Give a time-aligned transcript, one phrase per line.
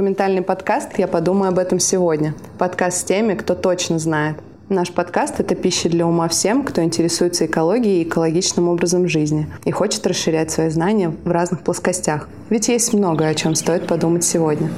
[0.00, 2.34] документальный подкаст «Я подумаю об этом сегодня».
[2.56, 4.38] Подкаст с теми, кто точно знает.
[4.70, 9.70] Наш подкаст— это пища для ума всем, кто интересуется экологией и экологичным образом жизни и
[9.70, 12.30] хочет расширять свои знания в разных плоскостях.
[12.48, 14.70] Ведь есть многое, о чем стоит подумать сегодня.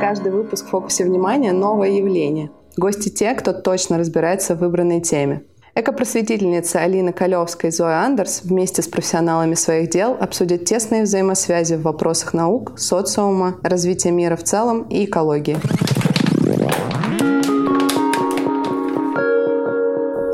[0.00, 2.50] Каждый выпуск в фокусе внимания— новое явление.
[2.76, 5.42] Гости те, кто точно разбирается в выбранной теме.
[5.74, 11.82] Экопросветительница Алина Колевская и Зоя Андерс вместе с профессионалами своих дел обсудят тесные взаимосвязи в
[11.82, 15.58] вопросах наук, социума, развития мира в целом и экологии.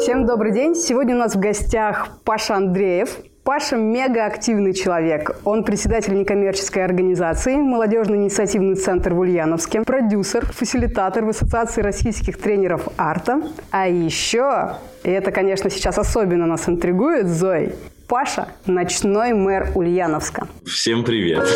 [0.00, 0.76] Всем добрый день!
[0.76, 5.40] Сегодня у нас в гостях Паша Андреев, Паша мега активный человек.
[5.42, 12.88] Он председатель некоммерческой организации «Молодежный инициативный центр в Ульяновске», продюсер, фасилитатор в Ассоциации российских тренеров
[12.98, 13.40] арта.
[13.70, 17.72] А еще, и это, конечно, сейчас особенно нас интригует, Зой,
[18.06, 20.46] Паша– ночной мэр Ульяновска.
[20.66, 21.48] Всем привет!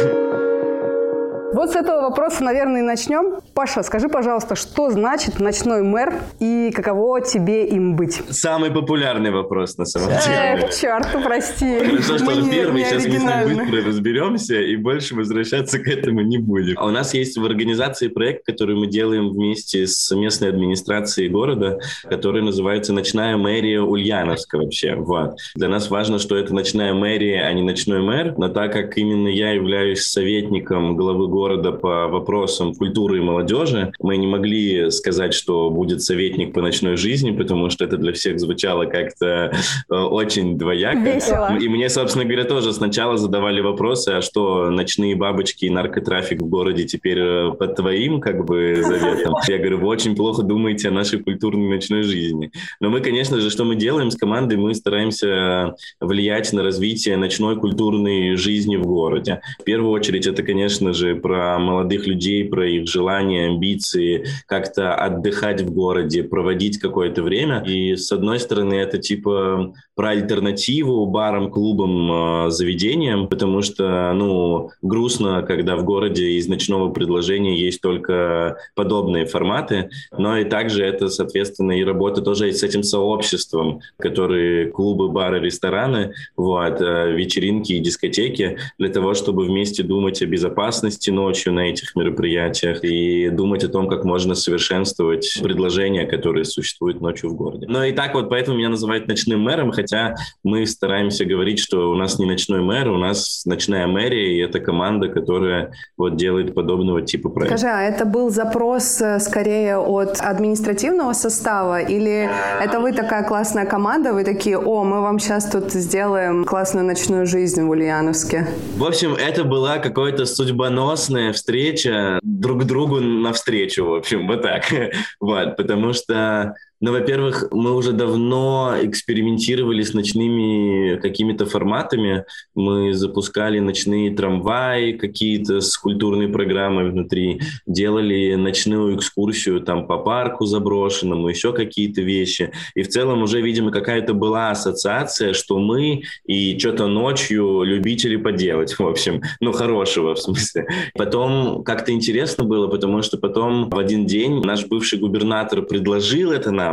[1.52, 3.40] Вот с этого вопроса, наверное, и начнем.
[3.54, 8.22] Паша, скажи, пожалуйста, что значит ночной мэр и каково тебе им быть?
[8.30, 10.22] Самый популярный вопрос, на самом деле.
[10.26, 11.78] Эх, черт, прости.
[11.78, 16.22] Хорошо, что он первый, сейчас мы с ним быстро разберемся и больше возвращаться к этому
[16.22, 16.78] не будем.
[16.78, 21.80] А у нас есть в организации проект, который мы делаем вместе с местной администрацией города,
[22.04, 24.94] который называется «Ночная мэрия Ульяновска» вообще.
[24.94, 25.36] Вот.
[25.54, 29.28] Для нас важно, что это ночная мэрия, а не ночной мэр, но так как именно
[29.28, 33.92] я являюсь советником главы города, города по вопросам культуры и молодежи.
[33.98, 38.38] Мы не могли сказать, что будет советник по ночной жизни, потому что это для всех
[38.38, 39.52] звучало как-то
[39.90, 41.00] э, очень двояко.
[41.00, 41.58] Весело.
[41.58, 46.46] И мне, собственно говоря, тоже сначала задавали вопросы, а что ночные бабочки и наркотрафик в
[46.46, 49.34] городе теперь э, под твоим как бы заветом?
[49.48, 52.52] Я говорю, вы очень плохо думаете о нашей культурной ночной жизни.
[52.78, 54.58] Но мы, конечно же, что мы делаем с командой?
[54.58, 59.40] Мы стараемся влиять на развитие ночной культурной жизни в городе.
[59.58, 64.94] В первую очередь это, конечно же, про про молодых людей, про их желания, амбиции, как-то
[64.94, 67.64] отдыхать в городе, проводить какое-то время.
[67.66, 74.70] И с одной стороны, это типа про альтернативу барам, клубам, э, заведениям, потому что, ну,
[74.82, 81.08] грустно, когда в городе из ночного предложения есть только подобные форматы, но и также это,
[81.08, 87.80] соответственно, и работа тоже с этим сообществом, которые клубы, бары, рестораны, вот, э, вечеринки и
[87.80, 93.68] дискотеки, для того, чтобы вместе думать о безопасности, ночью на этих мероприятиях и думать о
[93.68, 97.66] том, как можно совершенствовать предложения, которые существуют ночью в городе.
[97.68, 101.94] Но и так вот поэтому меня называют ночным мэром, хотя мы стараемся говорить, что у
[101.94, 107.02] нас не ночной мэр, у нас ночная мэрия, и это команда, которая вот делает подобного
[107.02, 107.58] типа проекта.
[107.58, 112.28] Скажи, а это был запрос э, скорее от административного состава или
[112.60, 117.26] это вы такая классная команда, вы такие, о, мы вам сейчас тут сделаем классную ночную
[117.26, 118.46] жизнь в Ульяновске?
[118.76, 124.64] В общем, это была какая-то судьбоносная классная встреча друг другу навстречу, в общем, вот так.
[125.20, 132.24] Вот, потому что ну, во-первых, мы уже давно экспериментировали с ночными какими-то форматами.
[132.56, 140.44] Мы запускали ночные трамваи какие-то с культурной программой внутри, делали ночную экскурсию там по парку
[140.44, 142.50] заброшенному, еще какие-то вещи.
[142.74, 148.72] И в целом уже, видимо, какая-то была ассоциация, что мы и что-то ночью любители поделать,
[148.78, 149.22] в общем.
[149.40, 150.66] Ну, хорошего в смысле.
[150.94, 156.50] Потом как-то интересно было, потому что потом в один день наш бывший губернатор предложил это
[156.50, 156.71] нам,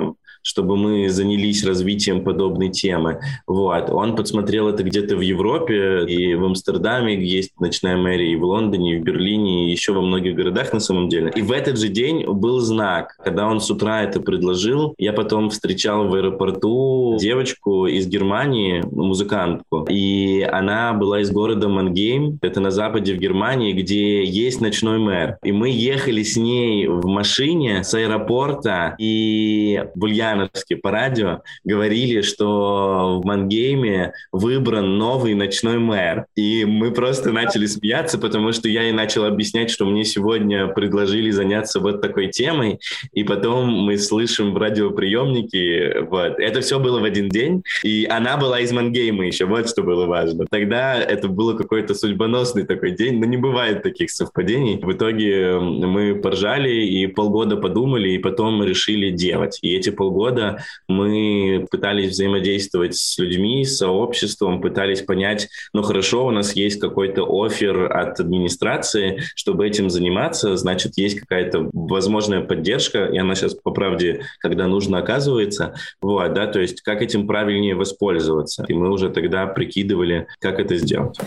[0.50, 3.20] чтобы мы занялись развитием подобной темы.
[3.46, 3.92] Вот.
[3.92, 8.96] Он подсмотрел это где-то в Европе, и в Амстердаме есть ночная мэрия, и в Лондоне,
[8.96, 11.32] и в Берлине, и еще во многих городах на самом деле.
[11.36, 13.16] И в этот же день был знак.
[13.24, 19.86] Когда он с утра это предложил, я потом встречал в аэропорту девочку из Германии, музыкантку,
[19.88, 25.38] и она была из города Мангейм, это на западе в Германии, где есть ночной мэр.
[25.44, 30.06] И мы ехали с ней в машине с аэропорта, и в
[30.40, 36.26] Ульяновске по радио говорили, что в Мангейме выбран новый ночной мэр.
[36.36, 41.32] И мы просто начали смеяться, потому что я ей начал объяснять, что мне сегодня предложили
[41.32, 42.80] заняться вот такой темой,
[43.14, 46.40] и потом мы слышим в радиоприемнике, вот.
[46.40, 50.06] Это все было в один день, и она была из Мангейма еще, вот что было
[50.06, 50.46] важно.
[50.50, 54.80] Тогда это было какой-то судьбоносный такой день, но не бывает таких совпадений.
[54.82, 59.60] В итоге мы поржали и полгода подумали, и потом решили делать.
[59.62, 66.26] И эти полгода года мы пытались взаимодействовать с людьми, с сообществом, пытались понять, ну хорошо,
[66.26, 73.06] у нас есть какой-то офер от администрации, чтобы этим заниматься, значит, есть какая-то возможная поддержка,
[73.06, 75.74] и она сейчас, по правде, когда нужно, оказывается.
[76.02, 78.66] Вот, да, то есть как этим правильнее воспользоваться.
[78.68, 81.18] И мы уже тогда прикидывали, как это сделать.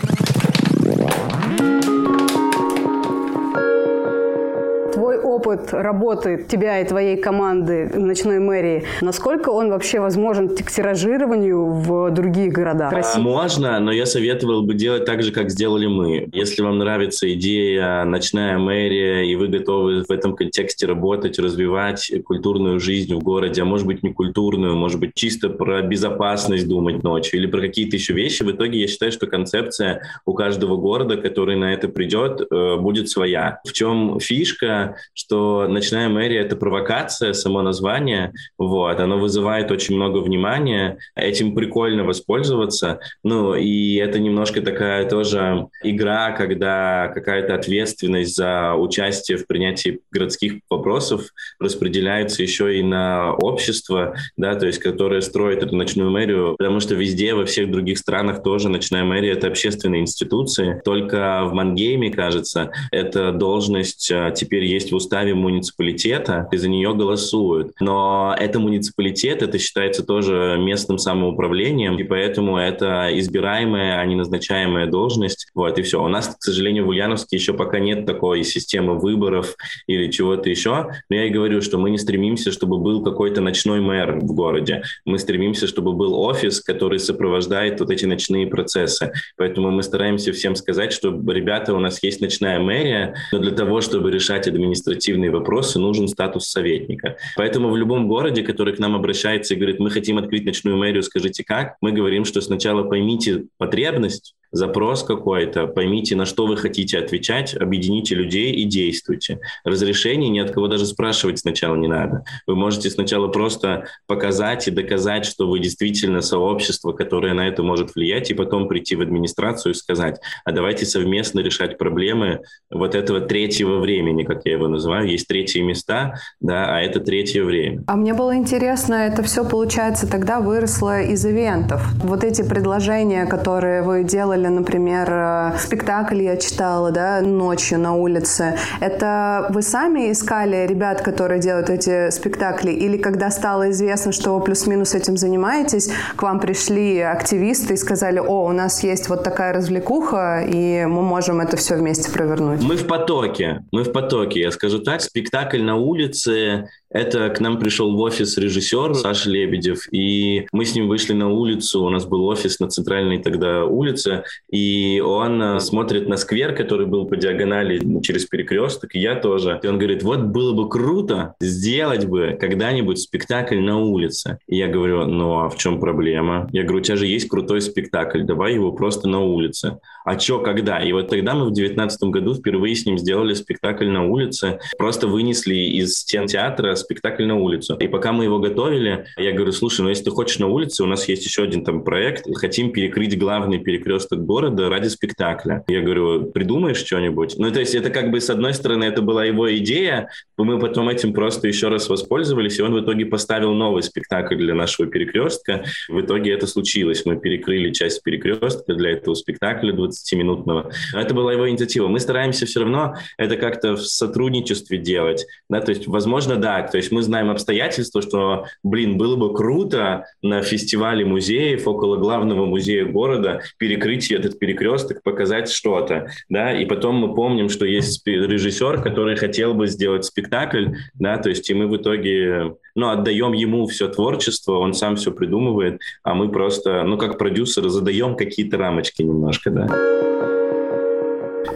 [5.53, 11.65] Опыт работы тебя и твоей команды в ночной мэрии, насколько он вообще возможен к тиражированию
[11.65, 13.19] в других городах России?
[13.19, 16.29] Можно, но я советовал бы делать так же, как сделали мы.
[16.31, 22.79] Если вам нравится идея ночная мэрия, и вы готовы в этом контексте работать, развивать культурную
[22.79, 27.39] жизнь в городе, а может быть не культурную, может быть чисто про безопасность думать ночью
[27.39, 31.55] или про какие-то еще вещи, в итоге я считаю, что концепция у каждого города, который
[31.55, 33.59] на это придет, э, будет своя.
[33.65, 40.17] В чем фишка, что «Ночная мэрия»— это провокация, само название, вот, оно вызывает очень много
[40.19, 48.73] внимания, этим прикольно воспользоваться, ну, и это немножко такая тоже игра, когда какая-то ответственность за
[48.75, 51.27] участие в принятии городских вопросов
[51.59, 56.95] распределяется еще и на общество, да, то есть, которое строит эту ночную мэрию, потому что
[56.95, 62.71] везде, во всех других странах тоже ночная мэрия— это общественные институции, только в Мангейме, кажется,
[62.91, 67.71] эта должность а, теперь есть в уставе уставе муниципалитета, и за нее голосуют.
[67.79, 74.87] Но это муниципалитет, это считается тоже местным самоуправлением, и поэтому это избираемая, а не назначаемая
[74.87, 75.47] должность.
[75.55, 76.03] Вот, и все.
[76.03, 79.55] У нас, к сожалению, в Ульяновске еще пока нет такой системы выборов
[79.87, 80.87] или чего-то еще.
[81.09, 84.83] Но я и говорю, что мы не стремимся, чтобы был какой-то ночной мэр в городе.
[85.05, 89.11] Мы стремимся, чтобы был офис, который сопровождает вот эти ночные процессы.
[89.37, 93.79] Поэтому мы стараемся всем сказать, что, ребята, у нас есть ночная мэрия, но для того,
[93.79, 97.17] чтобы решать административные административные вопросы нужен статус советника.
[97.35, 101.03] Поэтому в любом городе, который к нам обращается и говорит, мы хотим открыть ночную мэрию,
[101.03, 106.99] скажите как, мы говорим, что сначала поймите потребность, запрос какой-то, поймите, на что вы хотите
[106.99, 109.39] отвечать, объедините людей и действуйте.
[109.65, 112.23] Разрешение ни от кого даже спрашивать сначала не надо.
[112.47, 117.95] Вы можете сначала просто показать и доказать, что вы действительно сообщество, которое на это может
[117.95, 123.21] влиять, и потом прийти в администрацию и сказать, а давайте совместно решать проблемы вот этого
[123.21, 125.09] третьего времени, как я его называю.
[125.09, 127.83] Есть третьи места, да, а это третье время.
[127.87, 131.83] А мне было интересно, это все, получается, тогда выросло из ивентов.
[132.03, 137.95] Вот эти предложения, которые вы делали делали, например, э, спектакль я читала, да, ночью на
[137.95, 138.57] улице.
[138.81, 144.43] Это вы сами искали ребят, которые делают эти спектакли, или когда стало известно, что вы
[144.43, 149.53] плюс-минус этим занимаетесь, к вам пришли активисты и сказали, о, у нас есть вот такая
[149.53, 152.61] развлекуха, и мы можем это все вместе провернуть?
[152.63, 157.59] Мы в потоке, мы в потоке, я скажу так, спектакль на улице это к нам
[157.59, 162.05] пришел в офис режиссер Саша Лебедев, и мы с ним вышли на улицу, у нас
[162.05, 167.17] был офис на центральной тогда улице, и он э, смотрит на сквер, который был по
[167.17, 169.59] диагонали через перекресток, и я тоже.
[169.63, 174.37] И он говорит, вот было бы круто сделать бы когда-нибудь спектакль на улице.
[174.47, 176.47] И я говорю, ну а в чем проблема?
[176.51, 179.79] Я говорю, у тебя же есть крутой спектакль, давай его просто на улице.
[180.05, 180.79] А чё, когда?
[180.79, 185.07] И вот тогда мы в девятнадцатом году впервые с ним сделали спектакль на улице, просто
[185.07, 187.75] вынесли из стен театра спектакль на улицу.
[187.79, 190.87] И пока мы его готовили, я говорю, слушай, ну если ты хочешь на улице, у
[190.87, 195.63] нас есть еще один там проект, хотим перекрыть главный перекресток города ради спектакля.
[195.67, 197.35] Я говорю, придумаешь что-нибудь?
[197.37, 200.89] Ну, то есть это как бы, с одной стороны, это была его идея, мы потом
[200.89, 205.63] этим просто еще раз воспользовались, и он в итоге поставил новый спектакль для нашего перекрестка.
[205.89, 207.05] В итоге это случилось.
[207.05, 210.71] Мы перекрыли часть перекрестка для этого спектакля 20-минутного.
[210.93, 211.87] Но это была его инициатива.
[211.87, 215.25] Мы стараемся все равно это как-то в сотрудничестве делать.
[215.49, 215.61] Да?
[215.61, 220.41] То есть, возможно, да, то есть мы знаем обстоятельства, что, блин, было бы круто на
[220.41, 227.13] фестивале музеев около главного музея города перекрыть этот перекресток, показать что-то, да, и потом мы
[227.13, 231.77] помним, что есть режиссер, который хотел бы сделать спектакль, да, то есть и мы в
[231.77, 237.19] итоге, ну, отдаем ему все творчество, он сам все придумывает, а мы просто, ну, как
[237.19, 240.32] продюсеры задаем какие-то рамочки немножко, да.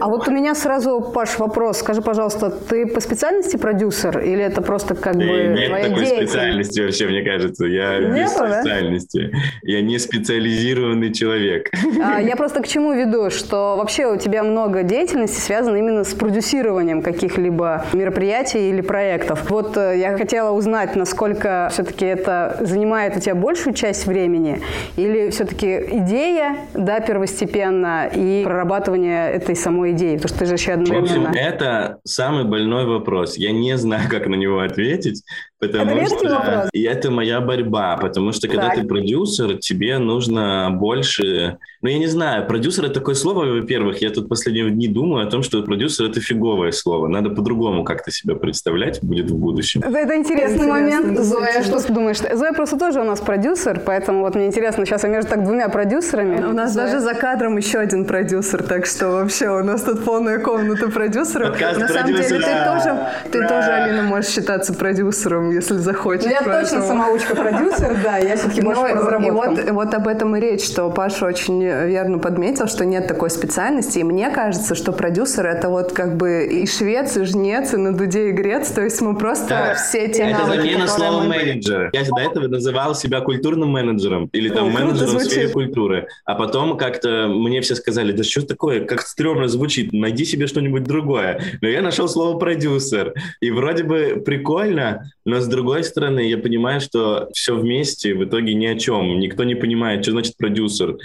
[0.00, 1.78] А вот у меня сразу, Паш, вопрос.
[1.78, 6.80] Скажи, пожалуйста, ты по специальности продюсер или это просто как бы Нет твоя такой специальности
[6.80, 7.66] вообще, мне кажется.
[7.66, 8.60] Я Нет, без да?
[8.60, 9.30] специальности.
[9.62, 11.70] Я не специализированный человек.
[12.02, 16.14] А, я просто к чему веду, что вообще у тебя много деятельности связано именно с
[16.14, 19.50] продюсированием каких-либо мероприятий или проектов.
[19.50, 24.60] Вот э, я хотела узнать, насколько все-таки это занимает у тебя большую часть времени
[24.96, 30.16] или все-таки идея, да, первостепенно и прорабатывание этой самой самой идеи?
[30.16, 31.06] Потому что ты же еще одновременно...
[31.06, 33.36] В общем, это самый больной вопрос.
[33.36, 35.22] Я не знаю, как на него ответить,
[35.58, 36.68] потому это что вопрос.
[36.72, 38.76] и это моя борьба, потому что когда Так.
[38.76, 41.58] ты продюсер, тебе нужно больше...
[41.80, 45.30] Ну, я не знаю, продюсер— это такое слово, во-первых, я тут последние дни думаю о
[45.30, 47.06] том, что продюсер— это фиговое слово.
[47.06, 49.82] Надо по-другому как-то себя представлять будет в будущем.
[49.84, 51.18] Это, это интересный Интересно, момент.
[51.20, 52.16] Зоя, что ты думаешь?
[52.18, 55.68] Зоя просто тоже у нас продюсер, поэтому вот мне интересно, сейчас я между так двумя
[55.68, 56.44] продюсерами.
[56.44, 56.86] У нас Зоя.
[56.86, 61.50] даже за кадром еще один продюсер, так что вообще у нас тут полная комната продюсеров.
[61.50, 63.48] Подкаст На самом деле ты тоже, ты Ура!
[63.48, 66.24] тоже, Алина, можешь считаться продюсером, если захочешь.
[66.24, 69.34] Ну, я точно поэтому- самоучка-продюсер, да, я все-таки больше Ну, по и разработкам.
[69.54, 73.98] вот, вот об этом и речь, что Паша очень верно подметил, что нет такой специальности.
[73.98, 77.92] И мне кажется, что продюсер это вот как бы и швец, и жнец, и на
[77.96, 78.70] дуде и грец.
[78.70, 79.74] То есть мы просто Да.
[79.74, 81.90] все те Это навыки, замена слова мы- менеджер.
[81.92, 85.52] Я до этого называл себя культурным менеджером или там О, круто менеджером в сфере звучит.
[85.52, 86.08] культуры.
[86.24, 90.84] А потом как-то мне все сказали, да что такое, как стрёмно звучит, найди себе что-нибудь
[90.84, 91.40] другое.
[91.60, 93.14] Но я нашел слово продюсер.
[93.40, 98.54] И вроде бы прикольно, но с другой стороны я понимаю, что все вместе в итоге
[98.54, 99.18] ни о чем.
[99.18, 100.96] Никто не понимает, что значит продюсер.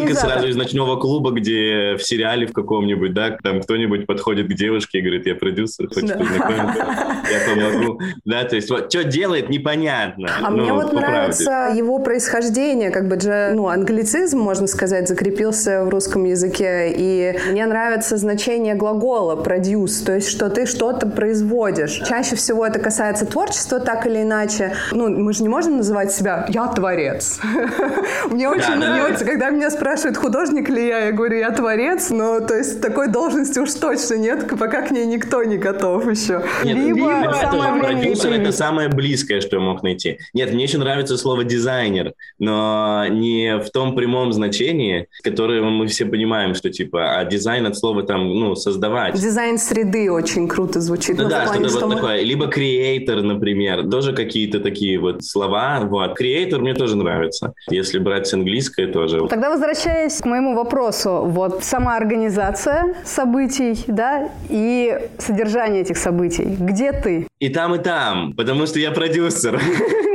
[0.00, 4.54] Картинка сразу из ночного клуба, где в сериале в каком-нибудь, да, там кто-нибудь подходит к
[4.54, 6.16] девушке и говорит, я продюсер, хочешь Да.
[6.18, 6.86] познакомиться?
[7.30, 8.00] Я помогу.
[8.24, 10.28] Да, то есть вот что делает, непонятно.
[10.42, 11.06] А Ну, мне вот по правде.
[11.06, 17.38] нравится его происхождение, как бы же, ну, англицизм, можно сказать, закрепился в русском языке, и
[17.50, 22.02] мне нравится значение глагола produce, то есть что ты что-то производишь.
[22.08, 24.72] Чаще всего это касается творчества, так или иначе.
[24.92, 27.40] Ну, мы же не можем называть себя «я творец».
[28.30, 32.54] Мне очень нравится, когда меня спрашивают, художник ли я, я говорю, я творец, но то
[32.56, 36.42] есть такой должности уж точно нет, пока к ней никто не готов еще.
[36.64, 40.18] Нет, Либо либо самое продюсер это самое близкое, что я мог найти.
[40.34, 46.06] Нет, мне еще нравится слово дизайнер, но не в том прямом значении, которое мы все
[46.06, 49.14] понимаем, что типа, а дизайн от слова там, ну, создавать.
[49.14, 51.18] Дизайн среды очень круто звучит.
[51.18, 52.22] Ну в да, плане, что-то что вот мы- такое.
[52.22, 53.88] Либо креатор, например.
[53.88, 55.80] Тоже какие-то такие вот слова.
[55.82, 56.14] Вот.
[56.14, 57.54] Креатор мне тоже нравится.
[57.68, 59.26] Если брать с английской тоже.
[59.28, 66.56] Тогда возвращаясь к моему вопросу, вот сама организация событий, да, и содержание этих событий.
[66.58, 67.26] Где ты?
[67.38, 69.60] И там, и там, потому что я продюсер.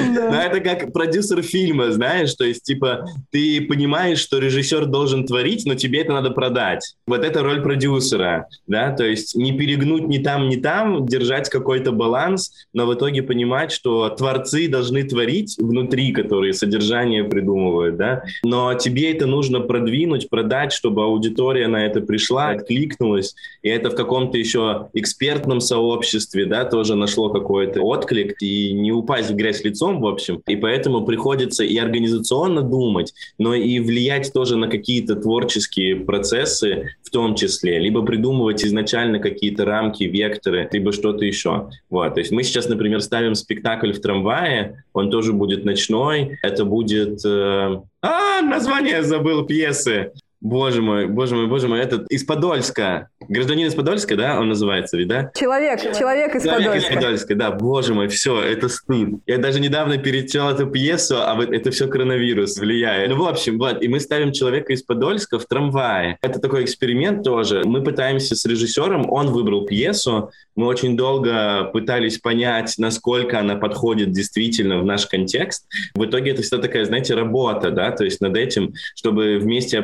[0.30, 5.66] Но это как продюсер фильма, знаешь, то есть, типа, ты понимаешь, что режиссер должен творить,
[5.66, 6.94] но тебе это надо продать.
[7.06, 11.92] Вот это роль продюсера, да, то есть не перегнуть ни там, ни там, держать какой-то
[11.92, 18.74] баланс, но в итоге понимать, что творцы должны творить внутри, которые содержание придумывают, да, но
[18.74, 24.38] тебе это нужно продвинуть, продать, чтобы аудитория на это пришла, откликнулась, и это в каком-то
[24.38, 30.06] еще экспертном сообществе, да, тоже нашло какой-то отклик, и не упасть в грязь лицом, в
[30.06, 30.42] общем.
[30.46, 37.10] И поэтому приходится и организационно думать, но и влиять тоже на какие-то творческие процессы в
[37.10, 41.70] том числе, либо придумывать изначально какие-то рамки, векторы, либо что-то еще.
[41.88, 42.14] Вот.
[42.14, 47.24] То есть мы сейчас, например, ставим спектакль в трамвае, он тоже будет ночной, это будет...
[47.24, 50.12] э, А, название забыл пьесы.
[50.40, 53.08] Боже мой, боже мой, боже мой, этот из Подольска.
[53.28, 55.30] Гражданин из Подольска, да, он называется, ведь, да?
[55.34, 56.94] Человек, человек из Человек из Подольска.
[56.94, 59.20] Подольска, да, боже мой, все, это стыд.
[59.26, 63.10] Я даже недавно перечел эту пьесу, а вот это все коронавирус влияет.
[63.10, 66.16] Ну, в общем, вот, и мы ставим человека из Подольска в трамвае.
[66.22, 67.62] Это такой эксперимент тоже.
[67.64, 74.12] Мы пытаемся с режиссером, он выбрал пьесу, мы очень долго пытались понять, насколько она подходит
[74.12, 75.66] действительно в наш контекст.
[75.94, 79.78] В итоге это всегда такая, знаете, работа, да, то есть над этим, чтобы вместе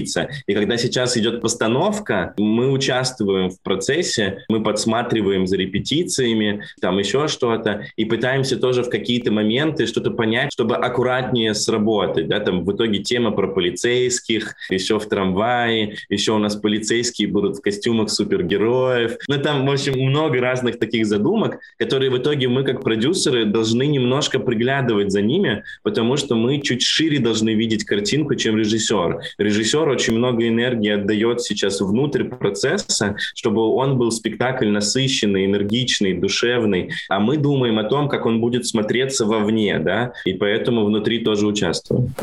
[0.00, 0.28] определиться.
[0.46, 7.28] И когда сейчас идет постановка, мы участвуем в процессе, мы подсматриваем за репетициями, там еще
[7.28, 12.74] что-то, и пытаемся тоже в какие-то моменты что-то понять, чтобы аккуратнее сработать, да, там в
[12.74, 19.16] итоге тема про полицейских, еще в трамвае, еще у нас полицейские будут в костюмах супергероев,
[19.28, 23.86] ну там, в общем, много разных таких задумок, которые в итоге мы как продюсеры должны
[23.86, 29.20] немножко приглядывать за ними, потому что мы чуть шире должны видеть картинку, чем режиссер.
[29.38, 36.90] Режиссер очень много энергии отдает сейчас внутрь процесса, чтобы он был спектакль насыщенный, энергичный, душевный,
[37.08, 41.46] а мы думаем о том, как он будет смотреться вовне, да, и поэтому внутри тоже
[41.46, 42.14] участвуем.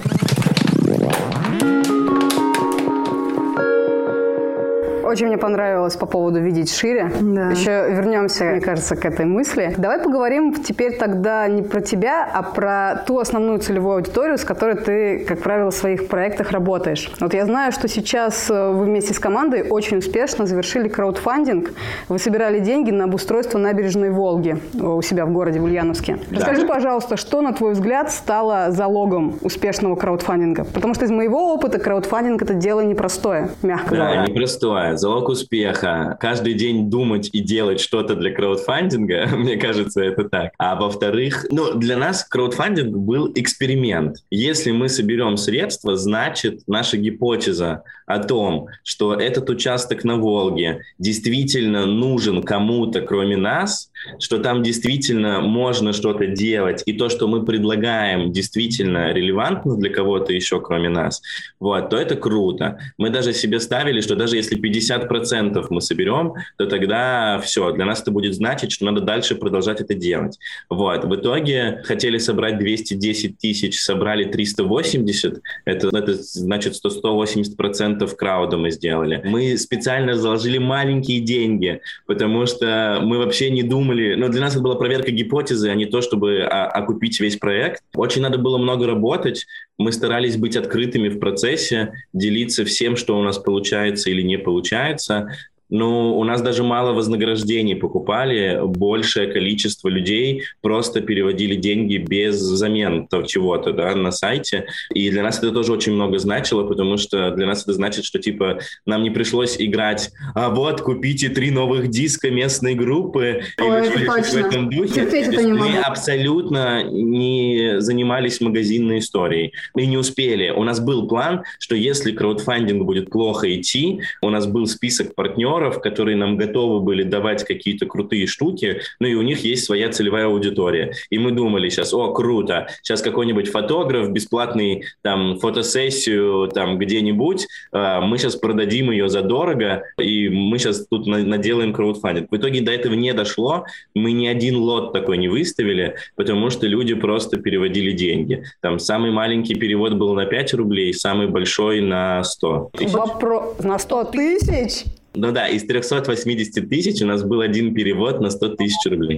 [5.07, 7.09] Очень мне понравилось по поводу видеть шире.
[7.21, 7.49] Да.
[7.51, 9.73] Еще вернемся, мне кажется, к этой мысли.
[9.77, 14.75] Давай поговорим теперь тогда не про тебя, а про ту основную целевую аудиторию, с которой
[14.75, 17.09] ты, как правило, в своих проектах работаешь.
[17.21, 21.71] Вот я знаю, что сейчас э, вы вместе с командой очень успешно завершили краудфандинг.
[22.09, 26.19] Вы собирали деньги на обустройство набережной Волги э, у себя в городе в Ульяновске.
[26.29, 26.35] Да.
[26.35, 30.65] Расскажи, пожалуйста, что, на твой взгляд, стало залогом успешного краудфандинга?
[30.65, 34.25] Потому что из моего опыта краудфандинг– это дело непростое, мягко да, говоря.
[34.25, 34.96] Да, непростое.
[34.97, 36.17] Залог успеха.
[36.19, 40.53] Каждый день думать и делать что-то для краудфандинга, мне кажется, это так.
[40.57, 44.17] А во-вторых, ну, для нас краудфандинг был эксперимент.
[44.29, 51.85] Если мы соберем средства, значит, наша гипотеза о том, что этот участок на Волге действительно
[51.85, 58.31] нужен кому-то, кроме нас, что там действительно можно что-то делать, и то, что мы предлагаем,
[58.31, 61.21] действительно релевантно для кого-то еще, кроме нас,
[61.59, 62.79] вот, то это круто.
[62.97, 68.01] Мы даже себе ставили, что даже если 50% мы соберем, то тогда все, для нас
[68.01, 70.39] это будет значить, что надо дальше продолжать это делать.
[70.69, 78.57] Вот, в итоге хотели собрать 210 тысяч, собрали 380, это, это значит, что 180% крауда
[78.57, 79.21] мы сделали.
[79.25, 84.61] Мы специально заложили маленькие деньги, потому что мы вообще не думали, но для нас это
[84.61, 87.81] была проверка гипотезы, а не то, чтобы а, окупить весь проект.
[87.95, 89.47] Очень надо было много работать.
[89.77, 95.29] Мы старались быть открытыми в процессе, делиться всем, что у нас получается или не получается.
[95.69, 103.07] Ну, у нас даже мало вознаграждений покупали, большее количество людей просто переводили деньги без замен
[103.25, 104.67] чего-то да, на сайте.
[104.93, 108.19] И для нас это тоже очень много значило, потому что для нас это значит, что
[108.19, 114.05] типа нам не пришлось играть, а вот купите три новых диска местной группы Ой, или
[114.23, 114.93] что в этом духе.
[114.93, 115.81] Терпеть это не мы могу.
[115.83, 119.53] абсолютно не занимались магазинной историей.
[119.73, 120.49] Мы не успели.
[120.49, 125.56] У нас был план, что если краудфандинг будет плохо идти, у нас был список партнеров,
[125.57, 129.89] партнеров, которые нам готовы были давать какие-то крутые штуки, ну и у них есть своя
[129.89, 130.93] целевая аудитория.
[131.09, 137.99] И мы думали сейчас, о, круто, сейчас какой-нибудь фотограф, бесплатный там фотосессию там где-нибудь, э,
[138.01, 142.31] мы сейчас продадим ее задорого, и мы сейчас тут на- наделаем краудфандинг.
[142.31, 146.67] В итоге до этого не дошло, мы ни один лот такой не выставили, потому что
[146.67, 148.43] люди просто переводили деньги.
[148.61, 152.93] Там самый маленький перевод был на 5 рублей, самый большой на 100 тысяч.
[152.93, 154.85] Вопрос на 100 тысяч?
[155.19, 159.17] Ну да, из 380 тысяч у нас был один перевод на 100 тысяч рублей.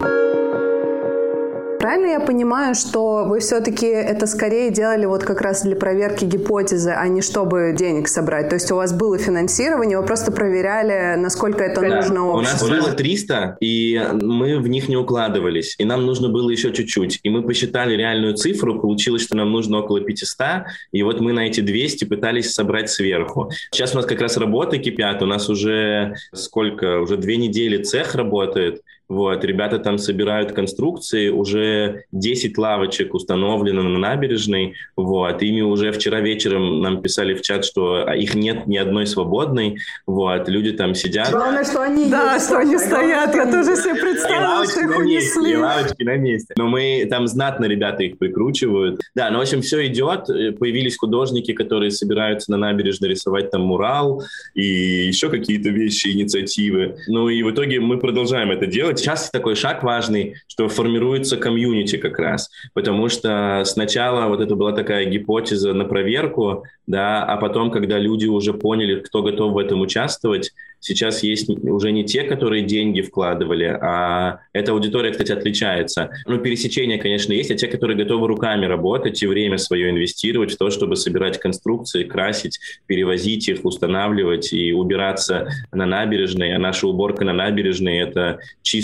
[1.90, 6.92] Правильно я понимаю, что вы все-таки это скорее делали вот как раз для проверки гипотезы,
[6.92, 8.48] а не чтобы денег собрать?
[8.50, 11.96] То есть у вас было финансирование, вы просто проверяли, насколько это да.
[11.96, 12.68] нужно обществу?
[12.68, 16.72] У нас было 300, и мы в них не укладывались, и нам нужно было еще
[16.72, 17.22] чуть-чуть.
[17.24, 21.48] И мы посчитали реальную цифру, получилось, что нам нужно около 500, и вот мы на
[21.48, 23.50] эти 200 пытались собрать сверху.
[23.72, 28.14] Сейчас у нас как раз работы кипят, у нас уже сколько, уже две недели цех
[28.14, 35.92] работает, вот, ребята там собирают конструкции, уже 10 лавочек установлено на набережной, вот, ими уже
[35.92, 40.96] вчера вечером нам писали в чат, что их нет ни одной свободной, вот, люди там
[40.96, 41.32] сидят.
[41.32, 45.54] Главное, что они Да, есть, что они стоят, я тоже себе представила, что их унесли.
[45.54, 46.54] И лавочки на месте.
[46.58, 49.02] Но мы там знатно ребята их прикручивают.
[49.16, 50.28] Да, ну, в общем, все идет.
[50.60, 56.98] Появились художники, которые собираются на набережной рисовать там мурал и еще какие-то вещи, инициативы.
[57.08, 61.98] Ну и в итоге мы продолжаем это делать сейчас такой шаг важный, что формируется комьюнити
[61.98, 67.72] как раз, потому что сначала вот это была такая гипотеза на проверку, да, а потом,
[67.72, 72.64] когда люди уже поняли, кто готов в этом участвовать, сейчас есть уже не те, которые
[72.64, 76.10] деньги вкладывали, а эта аудитория, кстати, отличается.
[76.26, 80.58] Ну, пересечения, конечно, есть, а те, которые готовы руками работать и время свое инвестировать в
[80.58, 86.56] то, чтобы собирать конструкции, красить, перевозить их, устанавливать и убираться на набережной.
[86.56, 88.40] А наша уборка на набережной— это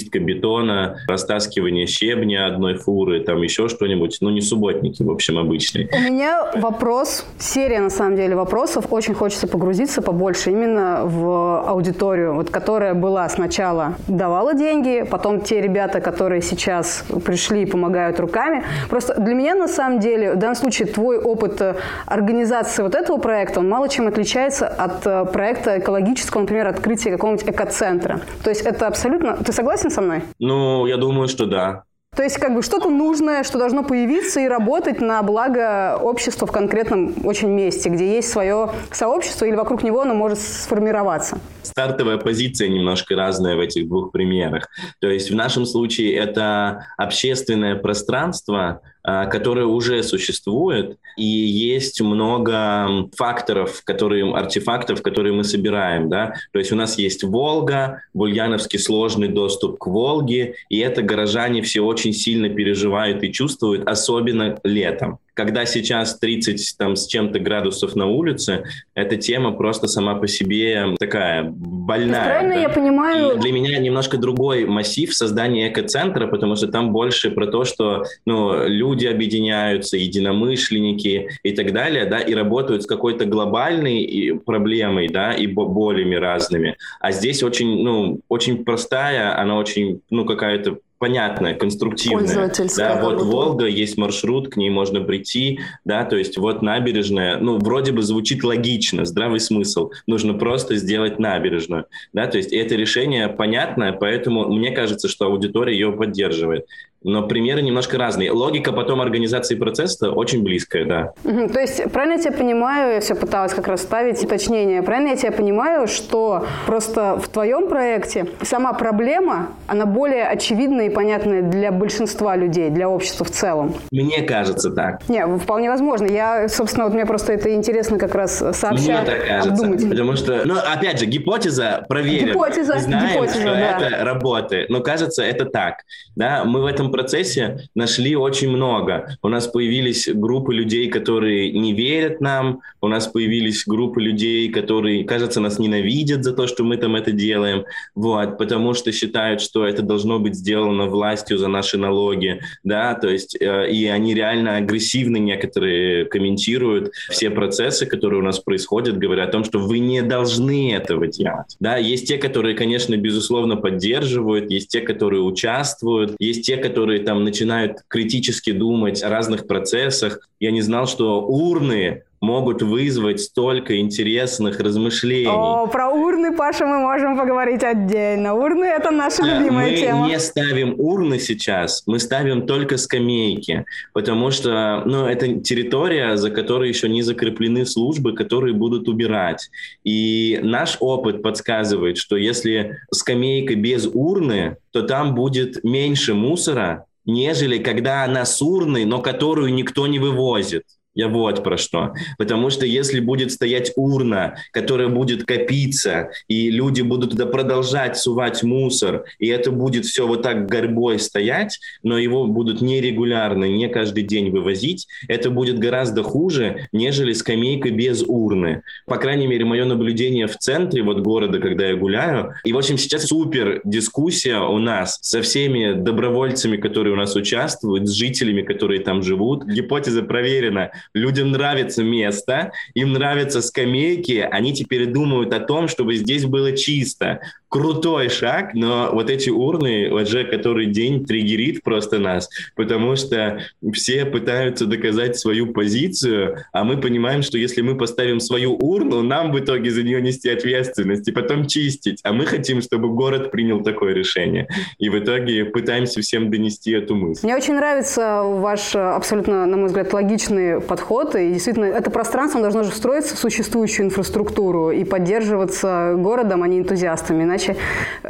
[0.05, 4.17] чистка бетона, растаскивание щебня одной фуры, там еще что-нибудь.
[4.21, 5.89] Ну, не субботники, в общем, обычные.
[5.91, 8.85] У меня вопрос, серия, на самом деле, вопросов.
[8.91, 15.61] Очень хочется погрузиться побольше именно в аудиторию вот, которая была сначала давала деньги, потом те
[15.61, 18.63] ребята, которые сейчас пришли и помогают руками.
[18.89, 23.17] Просто для меня на самом деле в данном случае твой опыт э, организации вот этого
[23.17, 28.21] проекта, он мало чем отличается от э, проекта экологического, например, открытия какого-нибудь экоцентра.
[28.43, 29.37] То есть это абсолютно...
[29.37, 30.23] Ты согласен со мной?
[30.39, 31.83] Ну, я думаю, что да.
[32.15, 36.51] То есть как бы что-то нужное, что должно появиться и работать на благо общества в
[36.51, 41.39] конкретном очень месте, где есть свое сообщество или вокруг него оно может сформироваться.
[41.63, 44.69] Стартовая позиция немножко разная в этих двух примерах.
[45.01, 53.07] То есть в нашем случае это общественное пространство, а, которое уже существует, и есть много
[53.15, 59.27] факторов, которые, артефактов, которые мы собираем, да, то есть у нас есть Волга, Бульяновский сложный
[59.27, 65.65] доступ к Волге, и это горожане все очень сильно переживают и чувствуют, особенно летом когда
[65.65, 68.63] сейчас 30 там, с чем-то градусов на улице,
[68.95, 72.25] эта тема просто сама по себе такая больная.
[72.25, 72.61] Правильно да?
[72.61, 73.35] я понимаю?
[73.35, 78.05] И для меня немножко другой массив создания экоцентра, потому что там больше про то, что
[78.25, 85.33] ну, люди объединяются, единомышленники и так далее, да, и работают с какой-то глобальной проблемой, да,
[85.33, 86.77] и болями разными.
[87.01, 92.51] А здесь очень, ну, очень простая, она очень, ну, какая-то понятная, конструктивная.
[92.77, 97.59] Да, вот Волга, есть маршрут, к ней можно прийти, да, то есть вот набережная, ну,
[97.59, 103.27] вроде бы звучит логично, здравый смысл, нужно просто сделать набережную, да, то есть это решение
[103.27, 106.65] понятное, поэтому мне кажется, что аудитория ее поддерживает
[107.05, 108.31] но примеры немножко разные.
[108.31, 111.13] Логика потом организации процесса очень близкая, да.
[111.23, 115.09] Угу, то есть, правильно я тебя понимаю, я все пыталась как раз ставить уточнение, правильно
[115.09, 121.43] я тебя понимаю, что просто в твоем проекте сама проблема, она более очевидная и понятная
[121.43, 123.75] для большинства людей, для общества в целом?
[123.91, 125.07] Мне кажется так.
[125.07, 126.07] Не, вполне возможно.
[126.07, 129.89] Я, собственно, вот мне просто это интересно как раз сообщать, Мне так кажется, обдумать.
[129.89, 132.31] потому что, ну, опять же, гипотеза проверена.
[132.31, 133.77] Гипотеза, знаем, гипотеза, что да.
[133.77, 135.83] это работает, но кажется, это так.
[136.15, 139.17] Да, мы в этом процессе нашли очень много.
[139.21, 145.03] У нас появились группы людей, которые не верят нам, у нас появились группы людей, которые,
[145.03, 149.65] кажется, нас ненавидят за то, что мы там это делаем, вот, потому что считают, что
[149.65, 154.55] это должно быть сделано властью за наши налоги, да, то есть, э, и они реально
[154.55, 160.01] агрессивны некоторые комментируют все процессы, которые у нас происходят, говоря о том, что вы не
[160.01, 166.45] должны этого делать, да, есть те, которые, конечно, безусловно поддерживают, есть те, которые участвуют, есть
[166.45, 170.19] те, которые которые там начинают критически думать о разных процессах.
[170.41, 175.27] Я не знал, что урны могут вызвать столько интересных размышлений.
[175.27, 178.33] О, про урны, Паша, мы можем поговорить отдельно.
[178.33, 179.99] Урны– это наша любимая мы тема.
[180.01, 186.29] Мы не ставим урны сейчас, мы ставим только скамейки, потому что ну, это территория, за
[186.29, 189.49] которой еще не закреплены службы, которые будут убирать.
[189.83, 197.57] И наш опыт подсказывает, что если скамейка без урны, то там будет меньше мусора, нежели
[197.59, 200.63] когда она с урной, но которую никто не вывозит.
[200.95, 201.93] Я вот про что.
[202.17, 208.43] Потому что если будет стоять урна, которая будет копиться, и люди будут туда продолжать сувать
[208.43, 214.03] мусор, и это будет все вот так горбой стоять, но его будут нерегулярно, не каждый
[214.03, 218.61] день вывозить, это будет гораздо хуже, нежели скамейка без урны.
[218.85, 222.33] По крайней мере, мое наблюдение в центре вот города, когда я гуляю.
[222.45, 227.87] И, в общем, сейчас супер дискуссия у нас со всеми добровольцами, которые у нас участвуют,
[227.89, 229.45] с жителями, которые там живут.
[229.45, 236.25] Гипотеза проверена людям нравится место, им нравятся скамейки, они теперь думают о том, чтобы здесь
[236.25, 237.21] было чисто
[237.55, 243.39] крутой шаг, но вот эти урны уже который день триггерит просто нас, потому что
[243.71, 249.31] все пытаются доказать свою позицию, а мы понимаем, что если мы поставим свою урну, нам
[249.31, 253.63] в итоге за нее нести ответственность и потом чистить, а мы хотим, чтобы город принял
[253.63, 254.49] такое решение.
[254.77, 257.25] И в итоге пытаемся всем донести эту мысль.
[257.25, 261.15] Мне очень нравится ваш абсолютно, на мой взгляд, логичный подход.
[261.15, 266.59] И действительно, это пространство должно же встроиться в существующую инфраструктуру и поддерживаться городом, а не
[266.59, 267.23] энтузиастами.
[267.23, 267.59] Иначе иначе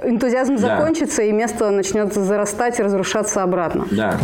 [0.04, 0.78] энтузиазм да.
[0.78, 3.86] закончится, и место начнет зарастать и разрушаться обратно.
[3.92, 4.18] Да.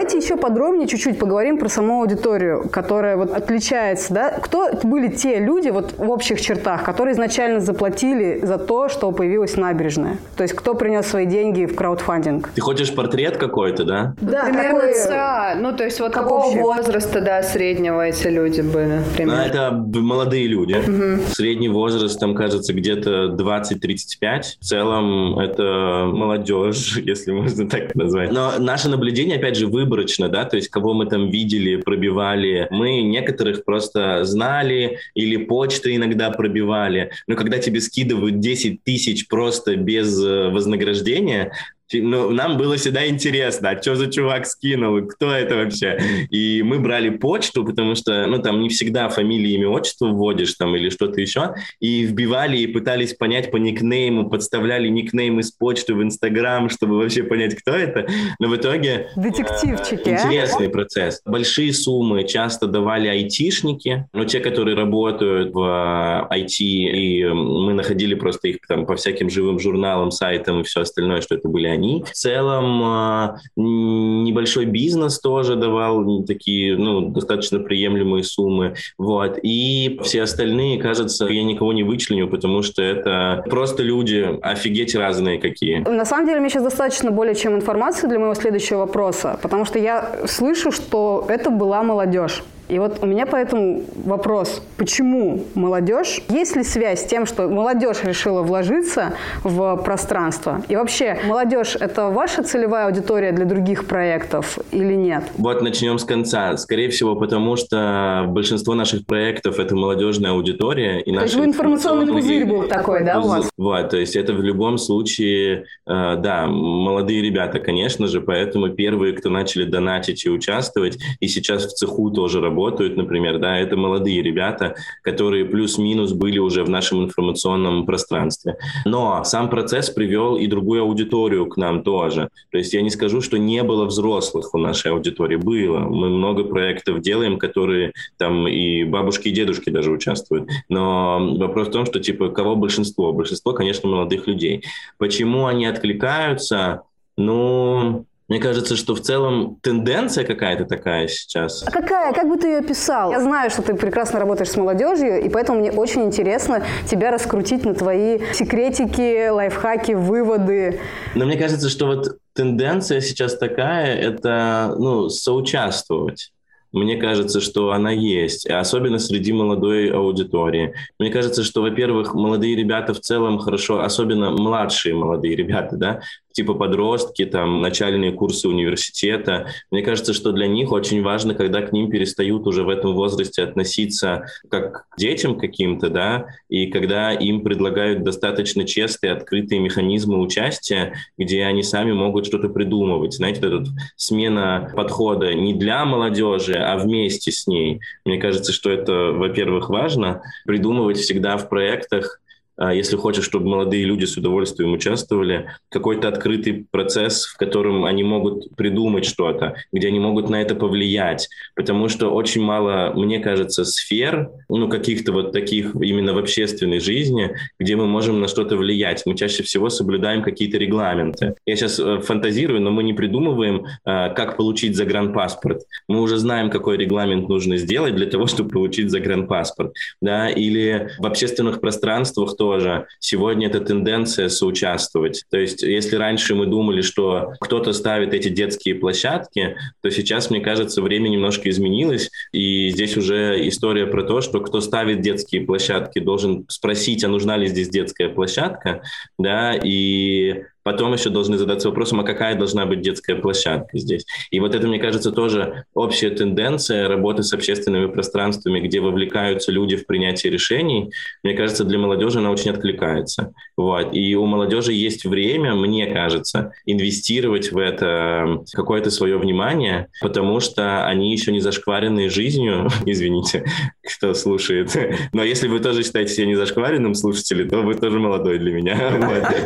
[0.00, 4.14] Давайте еще подробнее чуть-чуть поговорим про саму аудиторию, которая вот отличается.
[4.14, 4.30] Да?
[4.30, 9.58] Кто были те люди вот в общих чертах, которые изначально заплатили за то, что появилась
[9.58, 10.16] набережная?
[10.38, 12.48] То есть кто принес свои деньги в краудфандинг?
[12.54, 14.14] Ты хочешь портрет какой-то, да?
[14.22, 14.94] Да, примерно какой...
[14.94, 16.60] ца, ну то есть вот какого общий?
[16.60, 19.02] возраста, да, среднего эти люди были?
[19.14, 19.42] Примерно.
[19.42, 20.76] Ну, это молодые люди.
[20.76, 21.24] Угу.
[21.34, 24.42] Средний возраст там, кажется, где-то 20-35.
[24.60, 28.32] В целом это молодежь, если можно так назвать.
[28.32, 32.68] Но наше наблюдение, опять же, выборочно, да, то есть кого мы там видели, пробивали.
[32.70, 37.10] Мы некоторых просто знали или почты иногда пробивали.
[37.26, 41.52] Но когда тебе скидывают 10 тысяч просто без э, вознаграждения,
[41.92, 45.98] ну, нам было всегда интересно, а что за чувак скинул, кто это вообще?
[46.30, 50.76] И мы брали почту, потому что, ну, там не всегда фамилии, имя, отчество вводишь там
[50.76, 56.02] или что-то еще, и вбивали и пытались понять по никнейму, подставляли никнейм из почты в
[56.02, 58.06] Инстаграм, чтобы вообще понять, кто это.
[58.38, 59.08] Но в итоге...
[59.16, 60.70] Детективчики, э, Интересный а?
[60.70, 61.22] процесс.
[61.24, 68.48] Большие суммы часто давали айтишники, но те, которые работают в IT, и мы находили просто
[68.48, 71.79] их там по всяким живым журналам, сайтам и все остальное, что это были они.
[71.80, 78.74] В целом э, небольшой бизнес тоже давал такие, ну, достаточно приемлемые суммы.
[78.98, 79.38] Вот.
[79.42, 85.38] И все остальные, кажется, я никого не вычленю, потому что это просто люди офигеть разные
[85.38, 85.78] какие.
[85.78, 89.78] На самом деле, мне сейчас достаточно более чем информации для моего следующего вопроса, потому что
[89.78, 92.42] я слышу, что это была молодежь.
[92.70, 96.20] И вот у меня поэтому вопрос, почему молодежь?
[96.28, 100.62] Есть ли связь с тем, что молодежь решила вложиться в пространство?
[100.68, 105.24] И вообще, молодежь– это ваша целевая аудитория для других проектов или нет?
[105.36, 106.56] Вот начнем с конца.
[106.56, 111.00] Скорее всего, потому что большинство наших проектов– это молодежная аудитория.
[111.00, 113.50] И то есть вы информационный пузырь был такой, да, у вас?
[113.56, 119.12] Вот, то есть это в любом случае, э, да, молодые ребята, конечно же, поэтому первые,
[119.14, 123.76] кто начали донатить и участвовать, и сейчас в цеху тоже работают, работают, например, да, это
[123.76, 128.56] молодые ребята, которые плюс-минус были уже в нашем информационном пространстве.
[128.84, 132.28] Но сам процесс привел и другую аудиторию к нам тоже.
[132.50, 135.36] То есть я не скажу, что не было взрослых у нашей аудитории.
[135.36, 135.78] Было.
[135.78, 140.50] Мы много проектов делаем, которые там и бабушки, и дедушки даже участвуют.
[140.68, 143.12] Но вопрос в том, что типа кого большинство?
[143.12, 144.64] Большинство, конечно, молодых людей.
[144.98, 146.82] Почему они откликаются?
[147.16, 151.64] Ну, мне кажется, что в целом тенденция какая-то такая сейчас.
[151.66, 152.12] А какая?
[152.12, 153.10] Как бы ты ее описал?
[153.10, 157.64] Я знаю, что ты прекрасно работаешь с молодежью, и поэтому мне очень интересно тебя раскрутить
[157.64, 160.78] на твои секретики, лайфхаки, выводы.
[161.16, 166.30] Но мне кажется, что вот тенденция сейчас такая, это ну, соучаствовать.
[166.72, 170.74] Мне кажется, что она есть, особенно среди молодой аудитории.
[171.00, 176.00] Мне кажется, что, во-первых, молодые ребята в целом хорошо, особенно младшие молодые ребята, да,
[176.32, 179.48] типа подростки, там, начальные курсы университета.
[179.70, 183.42] Мне кажется, что для них очень важно, когда к ним перестают уже в этом возрасте
[183.42, 190.94] относиться как к детям каким-то, да, и когда им предлагают достаточно честные, открытые механизмы участия,
[191.18, 193.14] где они сами могут что-то придумывать.
[193.14, 197.80] Знаете, вот эта смена подхода не для молодежи, а вместе с ней.
[198.04, 202.20] Мне кажется, что это, во-первых, важно, придумывать всегда в проектах
[202.68, 208.54] если хочешь, чтобы молодые люди с удовольствием участвовали, какой-то открытый процесс, в котором они могут
[208.56, 211.28] придумать что-то, где они могут на это повлиять.
[211.56, 217.34] Потому что очень мало, мне кажется, сфер, ну, каких-то вот таких именно в общественной жизни,
[217.58, 219.02] где мы можем на что-то влиять.
[219.06, 221.34] Мы чаще всего соблюдаем какие-то регламенты.
[221.46, 225.62] Я сейчас э, фантазирую, но мы не придумываем, э, как получить загранпаспорт.
[225.88, 229.74] Мы уже знаем, какой регламент нужно сделать для того, чтобы получить загранпаспорт.
[230.02, 230.28] Да?
[230.28, 232.86] Или в общественных пространствах то тоже.
[232.98, 235.24] Сегодня это тенденция соучаствовать.
[235.30, 240.40] То есть если раньше мы думали, что кто-то ставит эти детские площадки, то сейчас, мне
[240.40, 246.00] кажется, время немножко изменилось, и здесь уже история про то, что кто ставит детские площадки,
[246.00, 248.82] должен спросить, а нужна ли здесь детская площадка,
[249.16, 254.06] да, и Потом еще должны задаться вопросом, а какая должна быть детская площадка здесь.
[254.30, 259.74] И вот это, мне кажется, тоже общая тенденция работы с общественными пространствами, где вовлекаются люди
[259.74, 260.92] в принятие решений.
[261.24, 263.32] Мне кажется, для молодежи она очень откликается.
[263.56, 263.92] Вот.
[263.92, 270.86] И у молодежи есть время, мне кажется, инвестировать в это какое-то свое внимание, потому что
[270.86, 273.44] они еще не зашкваренные жизнью, извините,
[273.82, 274.70] кто слушает.
[275.12, 278.78] Но если вы тоже считаете себя не зашкваренным слушателем, то вы тоже молодой для меня.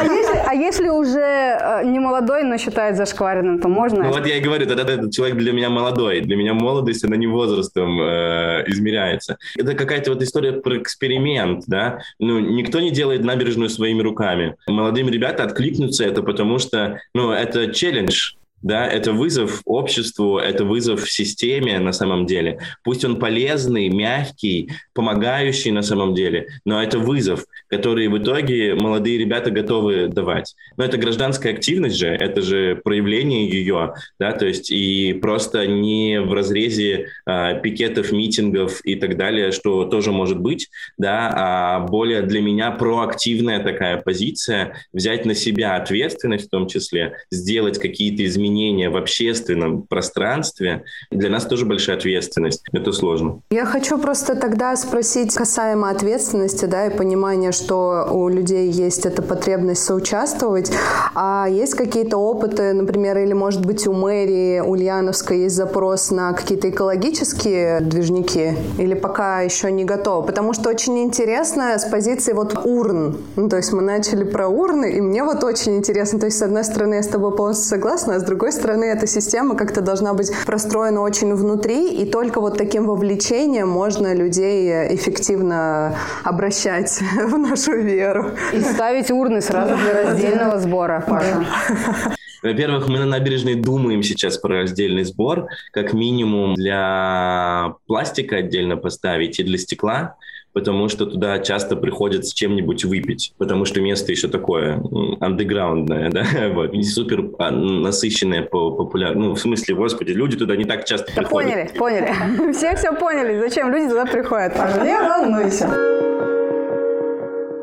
[0.00, 4.04] А если, а если уже э, не молодой, но считает зашкваренным, то можно?
[4.04, 6.20] Ну вот я и говорю, тогда этот человек для меня молодой.
[6.20, 9.36] Для меня молодость, она не возрастом э, измеряется.
[9.58, 12.00] Это какая-то вот история про эксперимент, да.
[12.18, 14.56] Ну, никто не делает набережную своими руками.
[14.68, 21.10] Молодым ребята откликнутся это, потому что, ну, это челлендж да, это вызов обществу, это вызов
[21.10, 22.58] системе на самом деле.
[22.84, 29.18] Пусть он полезный, мягкий, помогающий на самом деле, но это вызов, который в итоге молодые
[29.18, 30.54] ребята готовы давать.
[30.76, 36.20] Но это гражданская активность же, это же проявление ее, да, то есть и просто не
[36.20, 40.68] в разрезе а, пикетов, митингов и так далее, что тоже может быть,
[40.98, 47.16] да, а более для меня проактивная такая позиция, взять на себя ответственность в том числе,
[47.30, 52.62] сделать какие-то изменения изменения в общественном пространстве для нас тоже большая ответственность.
[52.72, 53.40] Это сложно.
[53.50, 59.22] Я хочу просто тогда спросить касаемо ответственности, да, и понимания, что у людей есть эта
[59.22, 60.72] потребность соучаствовать.
[61.14, 66.70] А есть какие-то опыты, например, или, может быть, у мэрии Ульяновской есть запрос на какие-то
[66.70, 68.56] экологические движники?
[68.78, 70.26] Или пока еще не готовы?
[70.26, 73.18] Потому что очень интересно с позиции вот урн.
[73.36, 76.18] Ну, то есть мы начали про урны, и мне вот очень интересно.
[76.18, 79.06] То есть, с одной стороны, я с тобой полностью согласна, а с другой стороны, эта
[79.06, 85.96] система как-то должна быть простроена очень внутри, и только вот таким вовлечением можно людей эффективно
[86.24, 88.30] обращать в нашу веру.
[88.54, 91.44] И ставить урны сразу для раздельного сбора, Паша.
[92.42, 99.38] Во-первых, мы на набережной думаем сейчас про раздельный сбор, как минимум для пластика отдельно поставить
[99.38, 100.16] и для стекла,
[100.52, 104.82] потому что туда часто приходят с чем-нибудь выпить, потому что место еще такое
[105.20, 110.56] андеграундное, да, вот, не супер а, насыщенное по популярному, ну, в смысле, господи, люди туда
[110.56, 111.74] не так часто да приходят.
[111.74, 112.52] Поняли, поняли.
[112.52, 114.54] Все все поняли, зачем люди туда приходят.
[114.54, 115.68] Паша, не волнуйся.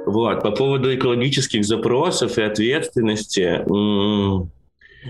[0.06, 3.62] Вот, по поводу экологических запросов и ответственности,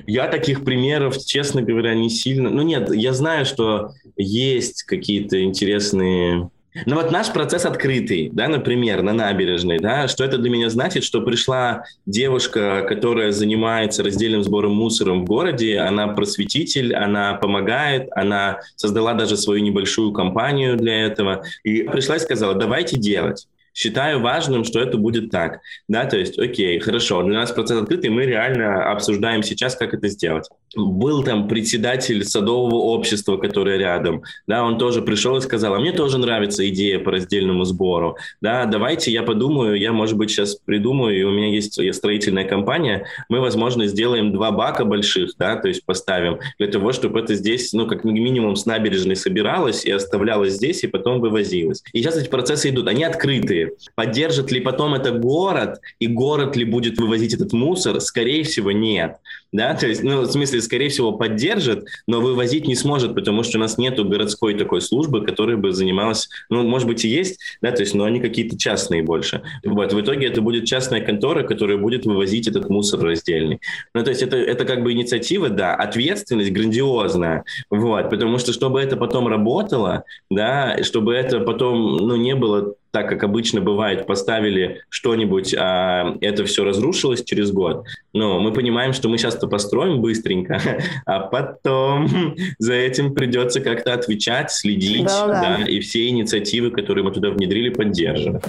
[0.05, 2.49] я таких примеров, честно говоря, не сильно...
[2.49, 6.49] Ну нет, я знаю, что есть какие-то интересные
[6.85, 11.03] но вот наш процесс открытый, да, например, на набережной, да, что это для меня значит,
[11.03, 18.59] что пришла девушка, которая занимается раздельным сбором мусора в городе, она просветитель, она помогает, она
[18.75, 23.47] создала даже свою небольшую компанию для этого, и пришла и сказала, давайте делать.
[23.73, 25.59] Считаю важным, что это будет так.
[25.87, 30.07] Да, то есть, окей, хорошо, для нас процесс открытый, мы реально обсуждаем сейчас, как это
[30.07, 30.49] сделать.
[30.75, 35.91] Был там председатель садового общества, которое рядом, да, он тоже пришел и сказал, а мне
[35.91, 41.19] тоже нравится идея по раздельному сбору, да, давайте я подумаю, я, может быть, сейчас придумаю,
[41.19, 45.85] и у меня есть строительная компания, мы, возможно, сделаем два бака больших, да, то есть
[45.85, 50.83] поставим для того, чтобы это здесь, ну, как минимум с набережной собиралось и оставлялось здесь,
[50.83, 51.83] и потом вывозилось.
[51.93, 56.65] И сейчас эти процессы идут, они открытые, Поддержит ли потом это город, и город ли
[56.65, 57.99] будет вывозить этот мусор?
[58.01, 59.17] Скорее всего, нет.
[59.51, 59.73] Да?
[59.73, 63.61] То есть, ну, в смысле, скорее всего, поддержит, но вывозить не сможет, потому что у
[63.61, 67.81] нас нету городской такой службы, которая бы занималась, ну, может быть, и есть, да, то
[67.81, 69.41] есть, но они какие-то частные больше.
[69.63, 73.59] Вот, в итоге это будет частная контора, которая будет вывозить этот мусор раздельный.
[73.93, 78.81] Ну, то есть, это, это как бы инициатива, да, ответственность грандиозная, вот, потому что, чтобы
[78.81, 84.81] это потом работало, да, чтобы это потом, ну, не было так как обычно бывает, поставили
[84.89, 87.85] что-нибудь, а это все разрушилось через год.
[88.11, 90.59] Но мы понимаем, что мы сейчас это построим быстренько,
[91.05, 95.57] а потом за этим придется как-то отвечать, следить, да, да.
[95.59, 98.43] Да, и все инициативы, которые мы туда внедрили, поддерживать.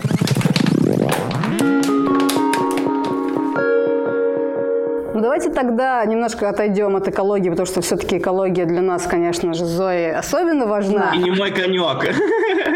[5.39, 10.11] Давайте тогда немножко отойдем от экологии, потому что все-таки экология для нас, конечно же, Зои
[10.11, 11.13] особенно важна.
[11.15, 12.13] И не мой конек.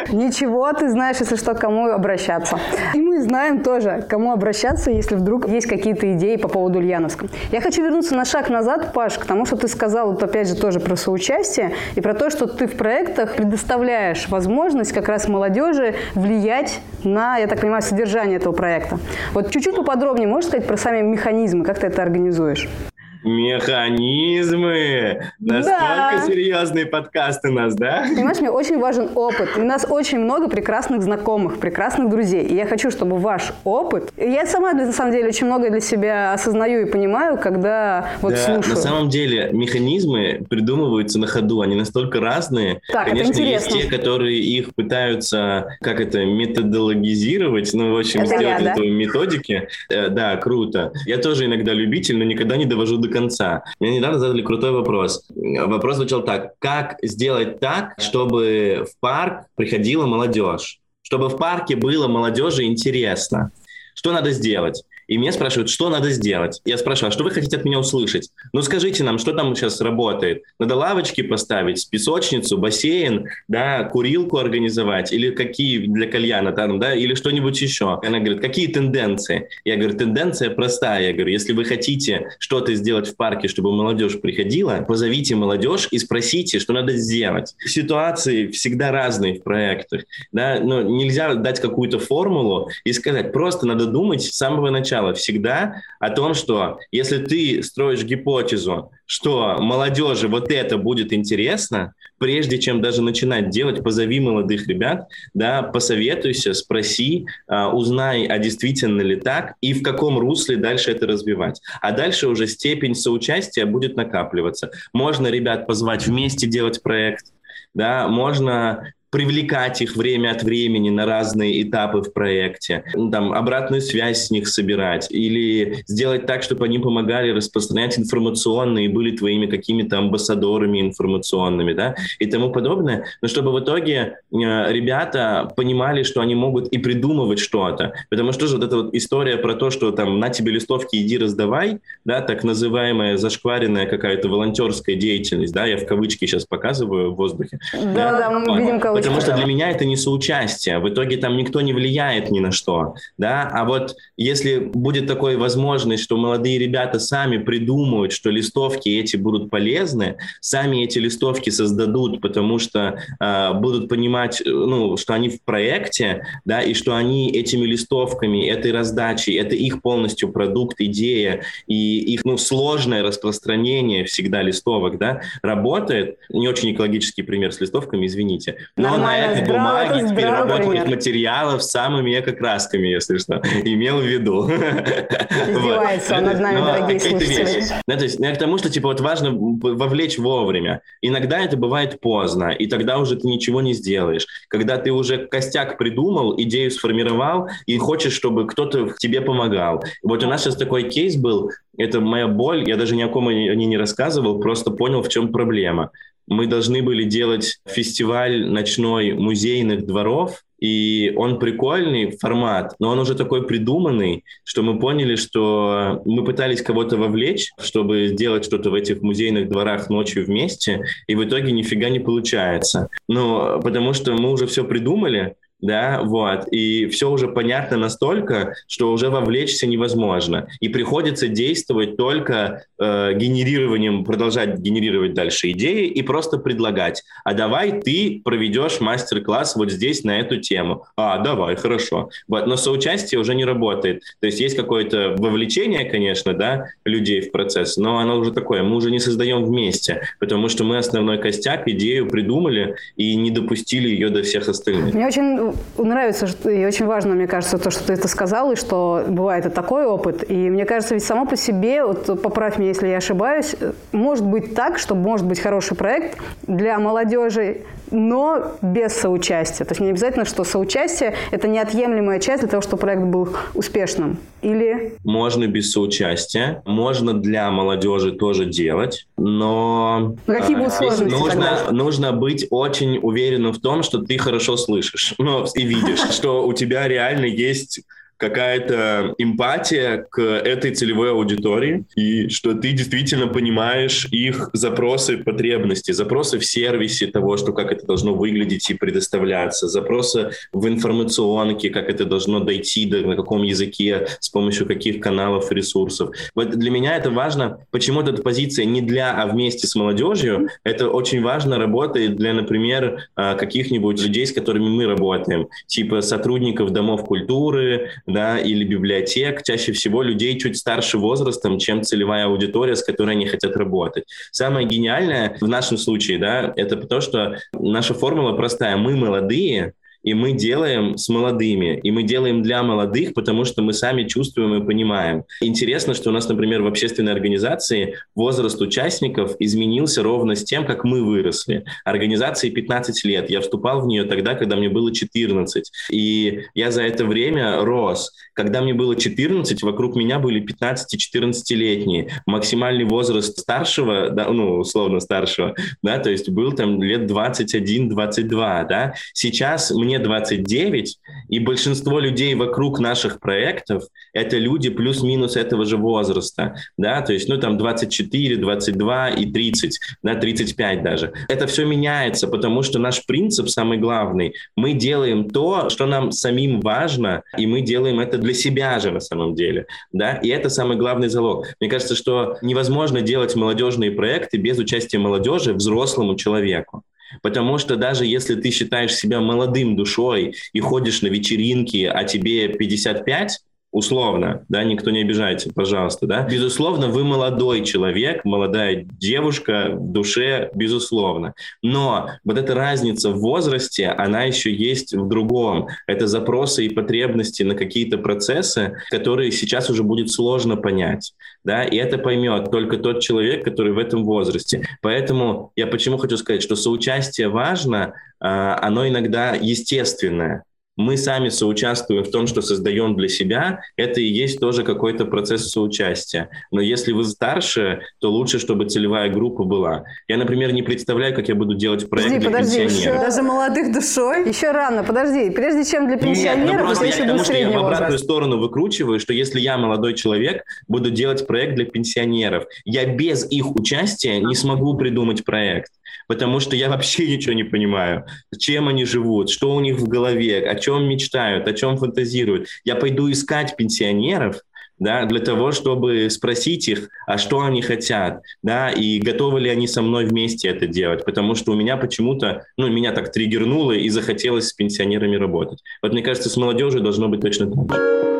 [0.12, 2.58] Ничего, ты знаешь, если что, кому обращаться.
[2.94, 7.26] И мы знаем тоже, кому обращаться, если вдруг есть какие-то идеи по поводу Ульяновска.
[7.50, 10.54] Я хочу вернуться на шаг назад, Паш, к тому, что ты сказал, вот опять же,
[10.54, 15.94] тоже про соучастие и про то, что ты в проектах предоставляешь возможность как раз молодежи
[16.14, 18.98] влиять на, я так понимаю, содержание этого проекта.
[19.32, 22.51] Вот чуть-чуть поподробнее можешь сказать про сами механизмы, как ты это организуешь?
[22.54, 22.91] чувствуешь?
[23.24, 25.30] Механизмы!
[25.38, 26.24] Настолько да.
[26.26, 28.04] серьезные подкасты у нас, да?
[28.08, 29.50] Понимаешь, мне очень важен опыт.
[29.56, 32.44] У нас очень много прекрасных знакомых, прекрасных друзей.
[32.44, 34.12] И я хочу, чтобы ваш опыт...
[34.16, 38.38] Я сама, на самом деле, очень много для себя осознаю и понимаю, когда вот да,
[38.38, 38.74] слушаю.
[38.74, 41.60] на самом деле механизмы придумываются на ходу.
[41.60, 42.80] Они настолько разные.
[42.92, 43.76] Так, Конечно, это интересно.
[43.76, 48.72] есть те, которые их пытаются, как это, методологизировать, ну, в общем, это сделать я, да?
[48.72, 49.68] это методики.
[49.88, 50.92] Э, да, круто.
[51.06, 53.64] Я тоже иногда любитель, но никогда не довожу до конца.
[53.80, 55.26] Мне недавно задали крутой вопрос.
[55.34, 56.54] Вопрос звучал так.
[56.58, 60.80] Как сделать так, чтобы в парк приходила молодежь?
[61.02, 63.52] Чтобы в парке было молодежи интересно?
[63.94, 64.82] Что надо сделать?
[65.08, 66.60] И меня спрашивают, что надо сделать.
[66.64, 68.30] Я спрашиваю, а что вы хотите от меня услышать?
[68.52, 70.42] Ну, скажите нам, что там сейчас работает?
[70.58, 77.14] Надо лавочки поставить, песочницу, бассейн, да, курилку организовать, или какие для кальяна там, да, или
[77.14, 77.98] что-нибудь еще.
[78.02, 79.48] Она говорит, какие тенденции?
[79.64, 81.08] Я говорю, тенденция простая.
[81.08, 85.98] Я говорю, если вы хотите что-то сделать в парке, чтобы молодежь приходила, позовите молодежь и
[85.98, 87.54] спросите, что надо сделать.
[87.64, 93.86] Ситуации всегда разные в проектах, да, но нельзя дать какую-то формулу и сказать, просто надо
[93.86, 100.28] думать с самого начала начала всегда о том, что если ты строишь гипотезу, что молодежи
[100.28, 107.26] вот это будет интересно, прежде чем даже начинать делать, позови молодых ребят, да, посоветуйся, спроси,
[107.48, 111.60] э, узнай, а действительно ли так, и в каком русле дальше это развивать.
[111.80, 114.70] А дальше уже степень соучастия будет накапливаться.
[114.92, 117.26] Можно ребят позвать вместе делать проект,
[117.74, 123.82] да, можно привлекать их время от времени на разные этапы в проекте, ну, там, обратную
[123.82, 129.98] связь с них собирать или сделать так, чтобы они помогали распространять информационные были твоими какими-то
[129.98, 134.36] амбассадорами информационными, да, и тому подобное, но чтобы в итоге э,
[134.72, 139.36] ребята понимали, что они могут и придумывать что-то, потому что же вот эта вот история
[139.36, 144.96] про то, что там на тебе листовки иди раздавай, да, так называемая зашкваренная какая-то волонтерская
[144.96, 147.58] деятельность, да, я в кавычки сейчас показываю в воздухе.
[147.74, 150.78] Да, да, да мы видим кавычки Потому что для меня это не соучастие.
[150.78, 152.94] В итоге там никто не влияет ни на что.
[153.18, 153.48] Да?
[153.52, 159.50] А вот если будет такой возможность, что молодые ребята сами придумают, что листовки эти будут
[159.50, 166.24] полезны, сами эти листовки создадут, потому что э, будут понимать, ну, что они в проекте,
[166.44, 172.24] да, и что они этими листовками, этой раздачей, это их полностью продукт, идея, и их
[172.24, 176.18] ну, сложное распространение всегда листовок, да, работает.
[176.28, 178.56] Не очень экологический пример с листовками, извините.
[178.76, 184.50] Но на этой бумаге с переработанных материалов самыми эко-красками, если что, имел в виду.
[184.50, 187.64] Издевается над нами, дорогие слушатели.
[187.86, 190.80] Да, то есть я к тому, что типа вот важно вовлечь вовремя.
[191.00, 194.26] Иногда это бывает поздно, и тогда уже ты ничего не сделаешь.
[194.48, 199.84] Когда ты уже костяк придумал, идею сформировал, и хочешь, чтобы кто-то тебе помогал.
[200.02, 203.28] Вот у нас сейчас такой кейс был, это моя боль, я даже ни о ком
[203.28, 205.90] о ней не рассказывал, просто понял, в чем проблема
[206.32, 213.16] мы должны были делать фестиваль ночной музейных дворов, и он прикольный формат, но он уже
[213.16, 219.02] такой придуманный, что мы поняли, что мы пытались кого-то вовлечь, чтобы сделать что-то в этих
[219.02, 222.88] музейных дворах ночью вместе, и в итоге нифига не получается.
[223.08, 228.92] Ну, потому что мы уже все придумали, да, вот, и все уже понятно настолько, что
[228.92, 236.38] уже вовлечься невозможно, и приходится действовать только э, генерированием, продолжать генерировать дальше идеи и просто
[236.38, 242.46] предлагать, а давай ты проведешь мастер-класс вот здесь на эту тему, а, давай, хорошо, вот,
[242.46, 247.76] но соучастие уже не работает, то есть есть какое-то вовлечение, конечно, да, людей в процесс,
[247.76, 252.08] но оно уже такое, мы уже не создаем вместе, потому что мы основной костяк, идею
[252.08, 254.92] придумали и не допустили ее до всех остальных.
[254.94, 259.04] Мне очень нравится, и очень важно, мне кажется, то, что ты это сказал, и что
[259.08, 260.28] бывает и такой опыт.
[260.30, 263.54] И мне кажется, ведь само по себе, вот поправь меня, если я ошибаюсь,
[263.92, 269.64] может быть так, что может быть хороший проект для молодежи, но без соучастия.
[269.64, 274.18] То есть не обязательно, что соучастие– это неотъемлемая часть для того, чтобы проект был успешным.
[274.40, 274.94] Или...
[275.04, 280.14] Можно без соучастия, можно для молодежи тоже делать, но...
[280.26, 285.14] но какие будут сложности нужно, нужно быть очень уверенным в том, что ты хорошо слышишь
[285.18, 287.80] ну, и видишь, что у тебя реально есть
[288.22, 296.38] какая-то эмпатия к этой целевой аудитории, и что ты действительно понимаешь их запросы, потребности, запросы
[296.38, 302.04] в сервисе того, что как это должно выглядеть и предоставляться, запросы в информационке, как это
[302.04, 306.10] должно дойти, до, на каком языке, с помощью каких каналов и ресурсов.
[306.36, 310.88] Вот для меня это важно, почему эта позиция не для, а вместе с молодежью, это
[310.88, 317.04] очень важно работает для, например, а, каких-нибудь людей, с которыми мы работаем, типа сотрудников домов
[317.04, 323.12] культуры, да, или библиотек, чаще всего людей чуть старше возрастом, чем целевая аудитория, с которой
[323.12, 324.04] они хотят работать.
[324.30, 328.76] Самое гениальное в нашем случае, да, это то, что наша формула простая.
[328.76, 333.72] Мы молодые, и мы делаем с молодыми, и мы делаем для молодых, потому что мы
[333.72, 335.24] сами чувствуем и понимаем.
[335.40, 340.84] Интересно, что у нас, например, в общественной организации возраст участников изменился ровно с тем, как
[340.84, 341.64] мы выросли.
[341.84, 343.30] Организации 15 лет.
[343.30, 345.70] Я вступал в нее тогда, когда мне было 14.
[345.90, 348.12] И я за это время рос.
[348.34, 352.08] Когда мне было 14, вокруг меня были 15-14-летние.
[352.26, 358.28] Максимальный возраст старшего, да, ну, условно старшего, да, то есть был там лет 21-22,
[358.68, 358.94] да.
[359.12, 363.84] Сейчас мне мне 29, и большинство людей вокруг наших проектов–
[364.14, 369.78] это люди плюс-минус этого же возраста, да, то есть, ну, там 24, 22 и 30,
[370.02, 371.12] да, 35 даже.
[371.28, 376.60] Это все меняется, потому что наш принцип самый главный– мы делаем то, что нам самим
[376.60, 380.76] важно, и мы делаем это для себя же на самом деле, да, и это самый
[380.76, 381.46] главный залог.
[381.60, 386.84] Мне кажется, что невозможно делать молодежные проекты без участия молодежи взрослому человеку.
[387.20, 392.48] Потому что даже если ты считаешь себя молодым душой и ходишь на вечеринки, а тебе
[392.48, 393.40] 55,
[393.72, 396.28] условно, да, никто не обижайте, пожалуйста, да.
[396.30, 401.34] Безусловно, вы молодой человек, молодая девушка в душе, безусловно.
[401.62, 405.68] Но вот эта разница в возрасте, она еще есть в другом.
[405.86, 411.76] Это запросы и потребности на какие-то процессы, которые сейчас уже будет сложно понять, да, и
[411.76, 414.66] это поймет только тот человек, который в этом возрасте.
[414.82, 420.44] Поэтому я почему хочу сказать, что соучастие важно, а, оно иногда естественное
[420.82, 425.50] мы сами соучаствуем в том, что создаем для себя, это и есть тоже какой-то процесс
[425.50, 426.28] соучастия.
[426.50, 429.84] Но если вы старше, то лучше, чтобы целевая группа была.
[430.08, 432.94] Я, например, не представляю, как я буду делать проект подожди, для подожди, пенсионеров.
[432.94, 433.06] Еще...
[433.06, 434.28] Даже молодых душой?
[434.28, 435.30] Еще рано, подожди.
[435.30, 439.12] Прежде чем для пенсионеров, Нет, ну я, потому что я в обратную сторону выкручиваю, что
[439.12, 444.76] если я молодой человек, буду делать проект для пенсионеров, я без их участия не смогу
[444.76, 445.70] придумать проект
[446.08, 448.06] потому что я вообще ничего не понимаю,
[448.38, 452.48] чем они живут, что у них в голове, о чем мечтают, о чем фантазируют.
[452.64, 454.42] Я пойду искать пенсионеров,
[454.78, 459.68] да, для того, чтобы спросить их, а что они хотят, да, и готовы ли они
[459.68, 463.88] со мной вместе это делать, потому что у меня почему-то, ну, меня так триггернуло и
[463.88, 465.60] захотелось с пенсионерами работать.
[465.82, 468.11] Вот мне кажется, с молодежью должно быть точно так же.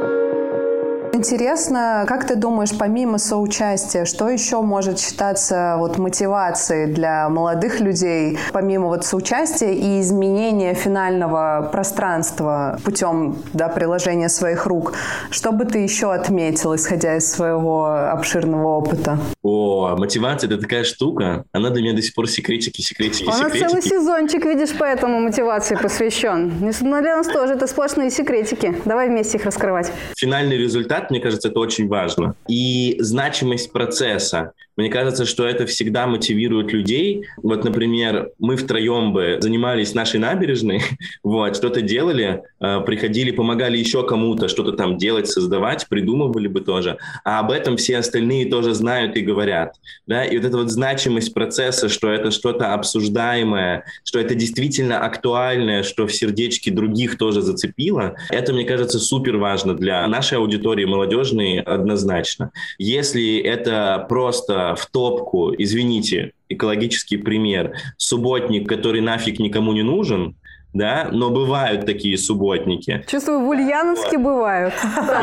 [1.14, 8.38] Интересно, как ты думаешь, помимо соучастия, что еще может считаться вот мотивацией для молодых людей,
[8.50, 14.94] помимо вот соучастия и изменения финального пространства путем да, приложения своих рук?
[15.30, 19.18] Что бы ты еще отметил, исходя из своего обширного опыта?
[19.42, 21.44] О, мотивация– это такая штука.
[21.52, 25.74] Она для меня до сих пор секретики, секретики, У нас целый сезончик, видишь, поэтому мотивации
[25.74, 26.50] посвящен.
[26.58, 28.74] Для нас тоже это сплошные секретики.
[28.86, 29.92] Давай вместе их раскрывать.
[30.16, 32.34] Финальный результат результат, мне кажется, это очень важно.
[32.48, 34.53] И значимость процесса.
[34.76, 37.26] Мне кажется, что это всегда мотивирует людей.
[37.36, 40.82] Вот, например, мы втроем бы занимались нашей набережной,
[41.22, 46.96] вот, что-то делали, э, приходили, помогали еще кому-то что-то там делать, создавать, придумывали бы тоже.
[47.24, 49.74] А об этом все остальные тоже знают и говорят.
[50.07, 50.24] Да?
[50.24, 56.07] И вот эта вот значимость процесса, что это что-то обсуждаемое, что это действительно актуальное, что
[56.07, 62.53] в сердечке других тоже зацепило, это, мне кажется, супер важно для нашей аудитории молодежной однозначно.
[62.78, 70.36] Если это просто в топку, извините, экологический пример, субботник, который нафиг никому не нужен,
[70.73, 73.05] да, но бывают такие субботники.
[73.07, 74.75] Чувствую, в Ульяновске бывают.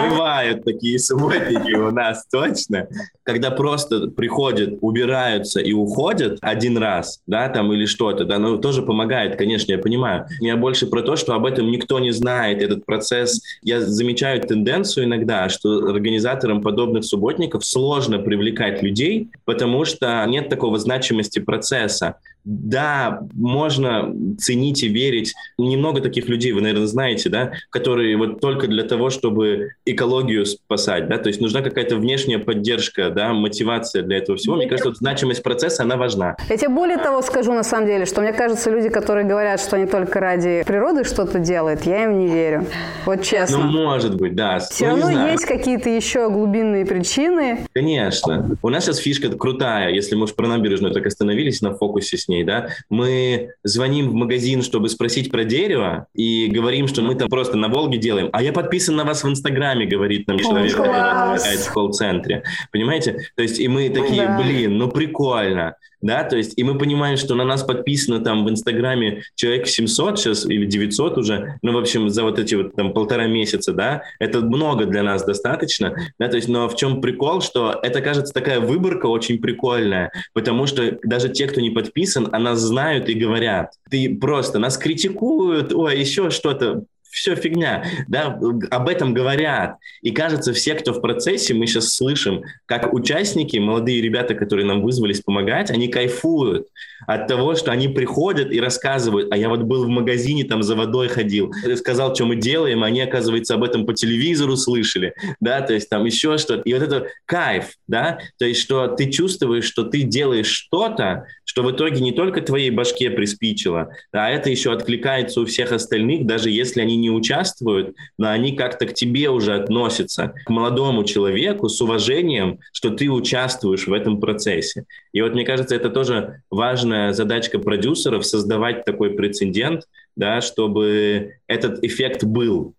[0.09, 2.87] Бывают такие субботники у нас, точно.
[3.23, 8.81] Когда просто приходят, убираются и уходят один раз, да, там или что-то, да, ну, тоже
[8.81, 10.27] помогает, конечно, я понимаю.
[10.39, 13.41] Я больше про то, что об этом никто не знает, этот процесс.
[13.61, 20.77] Я замечаю тенденцию иногда, что организаторам подобных субботников сложно привлекать людей, потому что нет такого
[20.77, 25.33] значимости процесса да, можно ценить и верить.
[25.57, 31.07] Немного таких людей, вы, наверное, знаете, да, которые вот только для того, чтобы экологию спасать,
[31.07, 34.55] да, то есть нужна какая-то внешняя поддержка, да, мотивация для этого всего.
[34.55, 36.35] Мне кажется, вот значимость процесса, она важна.
[36.49, 39.75] Я тебе более того скажу, на самом деле, что мне кажется, люди, которые говорят, что
[39.75, 42.65] они только ради природы что-то делают, я им не верю.
[43.05, 43.57] Вот честно.
[43.57, 44.59] Ну, может быть, да.
[44.59, 47.59] Все ну, равно есть какие-то еще глубинные причины.
[47.73, 48.57] Конечно.
[48.61, 52.27] У нас сейчас фишка крутая, если мы уж про набережную так остановились на фокусе с
[52.29, 57.27] ней, да, мы звоним в магазин, чтобы спросить про дерево, и говорим, что мы там
[57.27, 61.57] просто на Волге делаем, а я подписан на вас в Инстаграме, говорит нам человек, который
[61.57, 62.43] в колл-центре.
[62.71, 63.27] Понимаете?
[63.35, 64.37] То есть, и мы такие, да.
[64.41, 68.49] блин, ну прикольно да, то есть, и мы понимаем, что на нас подписано там в
[68.49, 72.93] Инстаграме человек 700 сейчас или 900 уже, ну, в общем, за вот эти вот там
[72.93, 77.41] полтора месяца, да, это много для нас достаточно, да, то есть, но в чем прикол,
[77.41, 82.39] что это, кажется, такая выборка очень прикольная, потому что даже те, кто не подписан, о
[82.39, 83.73] нас знают и говорят.
[83.89, 88.39] Ты просто, нас критикуют, ой, еще что-то, все фигня, да,
[88.71, 89.77] об этом говорят.
[90.01, 94.81] И кажется, все, кто в процессе, мы сейчас слышим, как участники, молодые ребята, которые нам
[94.81, 96.67] вызвались помогать, они кайфуют
[97.07, 100.75] от того, что они приходят и рассказывают, а я вот был в магазине, там за
[100.75, 105.61] водой ходил, сказал, что мы делаем, а они, оказывается, об этом по телевизору слышали, да,
[105.61, 106.61] то есть там еще что-то.
[106.61, 111.63] И вот это кайф, да, то есть что ты чувствуешь, что ты делаешь что-то, что
[111.63, 116.49] в итоге не только твоей башке приспичило, а это еще откликается у всех остальных, даже
[116.51, 121.81] если они не участвуют, но они как-то к тебе уже относятся, к молодому человеку с
[121.81, 124.85] уважением, что ты участвуешь в этом процессе.
[125.13, 131.83] И вот мне кажется, это тоже важная задачка продюсеров создавать такой прецедент, да, чтобы этот
[131.83, 132.73] эффект был,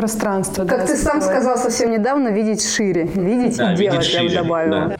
[0.00, 0.64] пространство.
[0.64, 3.04] Как да, ты сам сказал совсем недавно, видеть шире.
[3.04, 4.88] Видеть да, и видеть делать, шире, я бы добавила.
[4.88, 4.96] Да.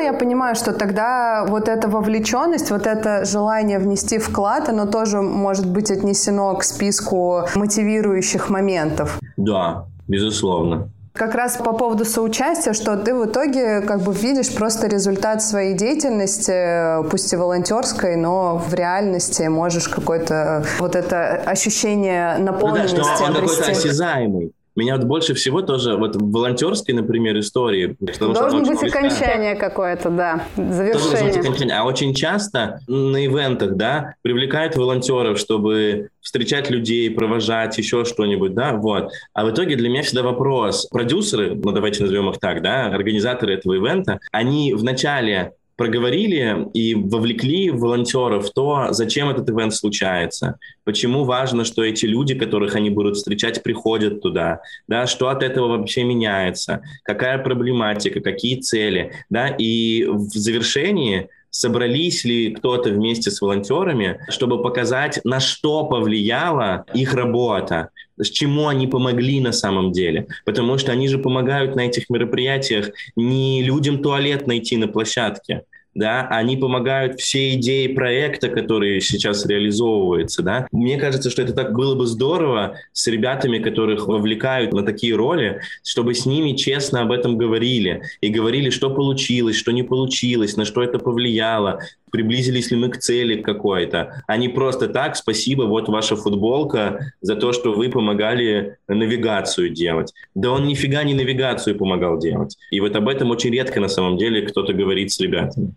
[0.00, 5.20] Правильно я понимаю, что тогда вот эта вовлеченность, вот это желание внести вклад, оно тоже
[5.20, 9.18] может быть отнесено к списку мотивирующих моментов?
[9.36, 10.88] Да, безусловно.
[11.12, 15.74] Как раз по поводу соучастия, что ты в итоге как бы видишь просто результат своей
[15.74, 23.16] деятельности, пусть и волонтерской, но в реальности можешь какое-то вот это ощущение наполненности ну да,
[23.16, 24.52] что он какой-то осязаемый.
[24.80, 27.98] Меня вот больше всего тоже вот в волонтерской, например, истории...
[28.18, 31.34] Должен быть окончание какое-то, да, завершение.
[31.34, 31.76] Быть окончание.
[31.76, 38.72] А очень часто на ивентах, да, привлекают волонтеров, чтобы встречать людей, провожать, еще что-нибудь, да,
[38.72, 39.10] вот.
[39.34, 40.86] А в итоге для меня всегда вопрос.
[40.86, 47.70] Продюсеры, ну давайте назовем их так, да, организаторы этого ивента, они вначале проговорили и вовлекли
[47.70, 53.16] волонтеров в то, зачем этот ивент случается, почему важно, что эти люди, которых они будут
[53.16, 60.04] встречать, приходят туда, да, что от этого вообще меняется, какая проблематика, какие цели, да, и
[60.04, 67.88] в завершении собрались ли кто-то вместе с волонтерами, чтобы показать, на что повлияла их работа,
[68.18, 70.26] с чему они помогли на самом деле.
[70.44, 75.62] Потому что они же помогают на этих мероприятиях не людям туалет найти на площадке,
[75.94, 80.66] да, они помогают все идеи проекта, которые сейчас реализовываются, да.
[80.70, 85.60] Мне кажется, что это так было бы здорово с ребятами, которых вовлекают на такие роли,
[85.84, 90.64] чтобы с ними честно об этом говорили и говорили, что получилось, что не получилось, на
[90.64, 91.80] что это повлияло,
[92.10, 97.36] приблизились ли мы к цели какой-то, а не просто так, спасибо, вот ваша футболка за
[97.36, 100.12] то, что вы помогали навигацию делать.
[100.34, 102.56] Да он нифига не навигацию помогал делать.
[102.70, 105.74] И вот об этом очень редко на самом деле кто-то говорит с ребятами.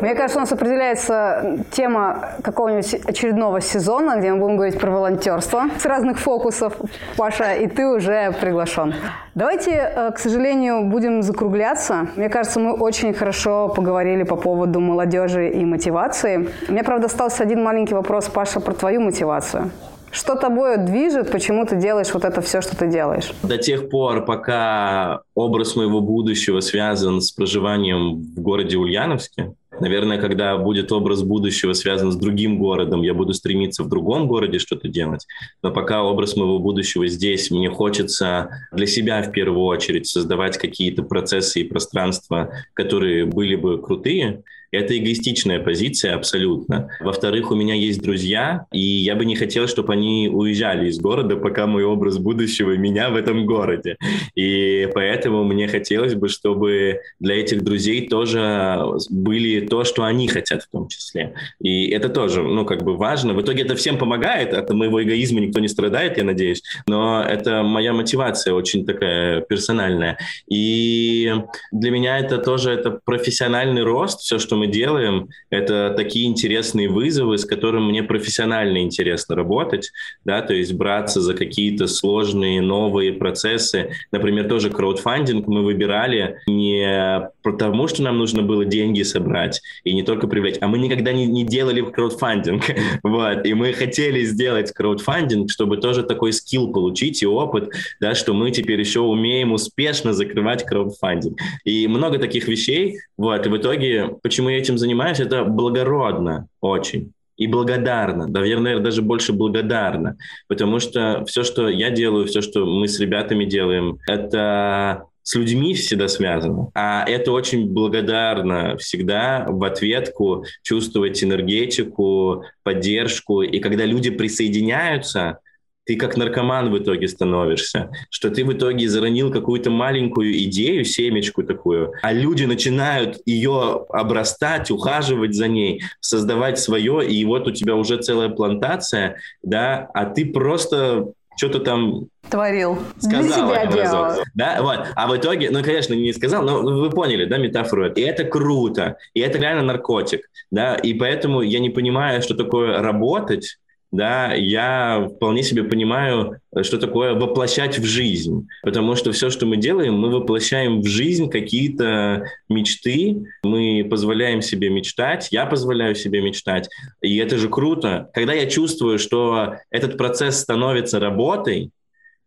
[0.00, 5.64] Мне кажется, у нас определяется тема какого-нибудь очередного сезона, где мы будем говорить про волонтерство
[5.78, 6.74] с разных фокусов.
[7.16, 8.94] Паша, и ты уже приглашен.
[9.34, 12.08] Давайте, э, к сожалению, будем закругляться.
[12.16, 16.48] Мне кажется, мы очень хорошо поговорили по поводу молодежи и мотивации.
[16.68, 19.70] У меня, правда, остался один маленький вопрос, Паша, про твою мотивацию.
[20.10, 23.32] Что тобой движет, почему ты делаешь вот это все, что ты делаешь?
[23.42, 30.56] До тех пор, пока образ моего будущего связан с проживанием в городе Ульяновске, Наверное, когда
[30.56, 35.26] будет образ будущего связан с другим городом, я буду стремиться в другом городе что-то делать.
[35.62, 41.02] Но пока образ моего будущего здесь, мне хочется для себя в первую очередь создавать какие-то
[41.02, 46.90] процессы и пространства, которые были бы крутые, это эгоистичная позиция абсолютно.
[47.00, 51.36] Во-вторых, у меня есть друзья, и я бы не хотел, чтобы они уезжали из города,
[51.36, 53.96] пока мой образ будущего меня в этом городе.
[54.34, 60.62] И поэтому мне хотелось бы, чтобы для этих друзей тоже были то, что они хотят
[60.62, 61.34] в том числе.
[61.60, 63.34] И это тоже, ну, как бы важно.
[63.34, 67.62] В итоге это всем помогает, от моего эгоизма никто не страдает, я надеюсь, но это
[67.62, 70.18] моя мотивация очень такая персональная.
[70.50, 71.34] И
[71.72, 77.38] для меня это тоже это профессиональный рост, все, что мы делаем, это такие интересные вызовы,
[77.38, 79.90] с которыми мне профессионально интересно работать,
[80.24, 83.92] да, то есть браться за какие-то сложные новые процессы.
[84.12, 90.02] Например, тоже краудфандинг мы выбирали не потому, что нам нужно было деньги собрать и не
[90.02, 92.64] только привлечь, а мы никогда не, не делали краудфандинг,
[93.02, 98.34] вот, и мы хотели сделать краудфандинг, чтобы тоже такой скилл получить и опыт, да, что
[98.34, 101.38] мы теперь еще умеем успешно закрывать краудфандинг.
[101.64, 107.12] И много таких вещей, вот, и в итоге, почему мы этим занимаемся, это благородно очень
[107.36, 110.16] и благодарна, наверное, даже больше благодарна,
[110.48, 115.74] потому что все, что я делаю, все, что мы с ребятами делаем, это с людьми
[115.74, 116.70] всегда связано.
[116.74, 123.42] А это очень благодарно всегда в ответку чувствовать энергетику, поддержку.
[123.42, 125.40] И когда люди присоединяются,
[125.88, 131.42] ты как наркоман в итоге становишься, что ты в итоге заронил какую-то маленькую идею, семечку
[131.42, 137.74] такую, а люди начинают ее обрастать, ухаживать за ней, создавать свое, и вот у тебя
[137.74, 141.06] уже целая плантация, да, а ты просто
[141.38, 142.78] что-то там творил.
[142.98, 144.12] Сказал Для себя делал.
[144.34, 144.88] Да, вот.
[144.94, 147.90] А в итоге, ну, конечно, не сказал, но вы поняли, да, метафору.
[147.90, 148.96] И это круто.
[149.14, 150.28] И это реально наркотик.
[150.50, 153.56] Да, и поэтому я не понимаю, что такое работать
[153.90, 158.46] да, я вполне себе понимаю, что такое воплощать в жизнь.
[158.62, 164.68] Потому что все, что мы делаем, мы воплощаем в жизнь какие-то мечты, мы позволяем себе
[164.68, 166.68] мечтать, я позволяю себе мечтать.
[167.00, 168.10] И это же круто.
[168.12, 171.70] Когда я чувствую, что этот процесс становится работой,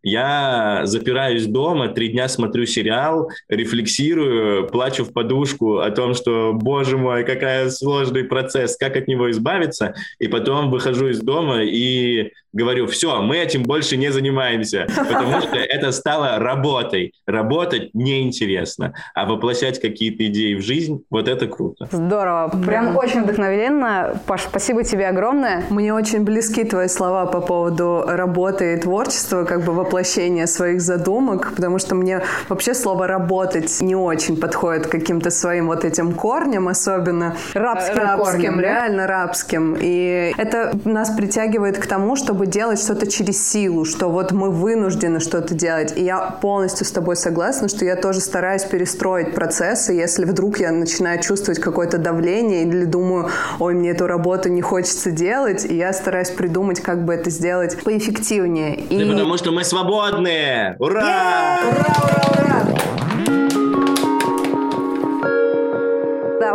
[0.04, 6.97] я запираюсь дома, три дня смотрю сериал, рефлексирую, плачу в подушку о том, что, боже
[6.97, 12.88] мой, какая сложный процесс, как от него избавиться, и потом выхожу из дома и говорю,
[12.88, 17.14] все, мы этим больше не занимаемся, потому что это стало работой.
[17.26, 21.88] Работать неинтересно, а воплощать какие-то идеи в жизнь, вот это круто.
[21.91, 24.20] Здорово, прям очень вдохновенно.
[24.28, 25.64] Паш, спасибо тебе огромное.
[25.70, 31.54] Мне очень близки твои слова по поводу работы и творчества, как бы воплощения своих задумок,
[31.56, 37.36] потому что мне вообще слово «работать» не очень подходит каким-то своим вот этим корнем, особенно
[37.54, 39.08] рабским, рабским корнем, реально да?
[39.08, 39.78] рабским.
[39.80, 45.20] И это нас притягивает к тому, чтобы делать что-то через силу, что вот мы вынуждены
[45.20, 45.94] что-то делать.
[45.96, 50.72] И я полностью с тобой согласна, что я тоже стараюсь перестроить процессы, если вдруг я
[50.72, 53.30] начинаю чувствовать какое-то давление или думаю,
[53.60, 57.82] ой, мне эту работу не хочется делать, и я стараюсь придумать, как бы это сделать
[57.84, 58.76] поэффективнее.
[58.76, 59.00] И...
[59.04, 60.76] Да потому что мы свободные!
[60.80, 61.02] Ура!
[61.02, 62.41] Ура, ура, ура!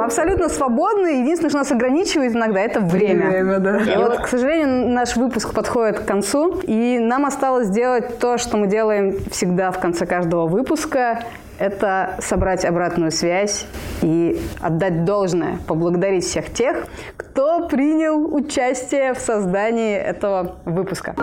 [0.06, 1.20] Абсолютно свободны.
[1.20, 3.28] Единственное, что нас ограничивает иногда, это время.
[3.28, 3.78] Время, да.
[3.78, 8.56] И вот, к сожалению, наш выпуск подходит к концу, и нам осталось сделать то, что
[8.56, 11.20] мы делаем всегда в конце каждого выпуска
[11.58, 13.66] это собрать обратную связь
[14.02, 16.86] и отдать должное, поблагодарить всех тех,
[17.16, 21.14] кто принял участие в создании этого выпуска.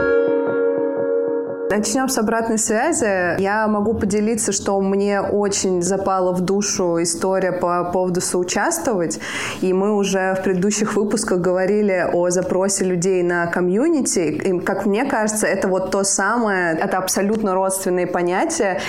[1.69, 3.41] Начнем с обратной связи.
[3.41, 9.19] Я могу поделиться, что мне очень запала в душу история по поводу соучаствовать.
[9.61, 14.19] И мы уже в предыдущих выпусках говорили о запросе людей на комьюнити.
[14.19, 18.79] И, как мне кажется, это вот то самое, это абсолютно родственные понятия.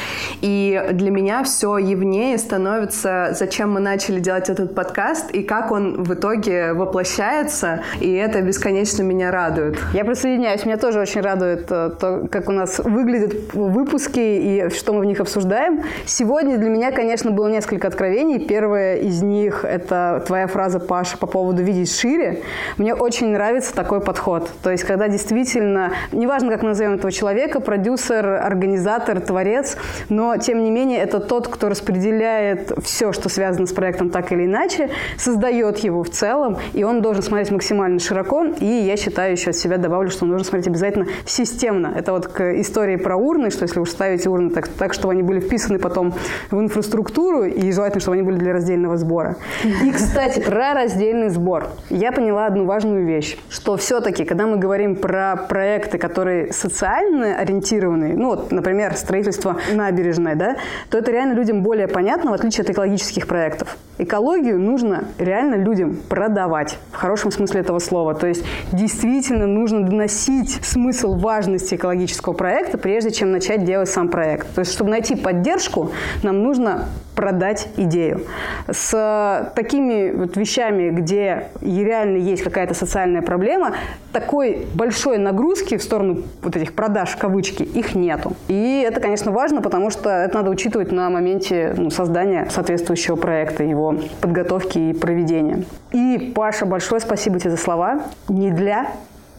[0.43, 6.03] И для меня все явнее становится, зачем мы начали делать этот подкаст и как он
[6.03, 7.83] в итоге воплощается.
[8.01, 9.79] И это бесконечно меня радует.
[9.95, 10.66] Я присоединяюсь.
[10.66, 15.05] Меня тоже очень радует э, то, как у нас выглядят выпуски и что мы в
[15.05, 15.83] них обсуждаем.
[16.07, 18.39] Сегодня для меня, конечно, было несколько откровений.
[18.39, 22.43] Первое из них– это твоя фраза, Паша, по поводу «видеть шире».
[22.79, 24.51] Мне очень нравится такой подход.
[24.62, 29.77] То есть, когда действительно, неважно, как назовем этого человека, продюсер, организатор, творец,
[30.09, 34.45] но, тем не менее, это тот, кто распределяет все, что связано с проектом так или
[34.45, 38.45] иначе, создает его в целом, и он должен смотреть максимально широко.
[38.61, 41.93] И я считаю, еще от себя добавлю, что должен смотреть обязательно системно.
[41.97, 45.22] Это вот к истории про урны, что если уж ставите урны так, так, чтобы они
[45.22, 46.14] были вписаны потом
[46.50, 49.36] в инфраструктуру, и желательно, чтобы они были для раздельного сбора.
[49.82, 51.68] И, кстати, про раздельный сбор.
[51.90, 58.14] Я поняла одну важную вещь, что все-таки, когда мы говорим про проекты, которые социально ориентированные,
[58.14, 60.57] ну вот, например, строительство набережной, да,
[60.90, 63.76] то это реально людям более понятно, в отличие от экологических проектов.
[63.98, 68.14] Экологию нужно реально людям продавать, в хорошем смысле этого слова.
[68.14, 74.11] То есть действительно нужно доносить смысл важности экологического проекта проекта, прежде чем начать делать сам
[74.11, 74.55] проект.
[74.55, 75.92] То есть, чтобы найти поддержку,
[76.22, 78.26] нам нужно продать идею.
[78.70, 83.76] С такими вот вещами, где реально есть какая-то социальная проблема,
[84.12, 88.34] такой большой нагрузки в сторону вот этих продаж, кавычки, их нету.
[88.49, 93.62] И это, конечно, важно, потому что это надо учитывать на моменте ну, создания соответствующего проекта,
[93.62, 95.64] его подготовки и проведения.
[95.92, 98.03] И, Паша, большое спасибо тебе за слова.
[98.28, 98.88] Не для,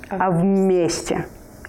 [0.10, 1.26] а вместе.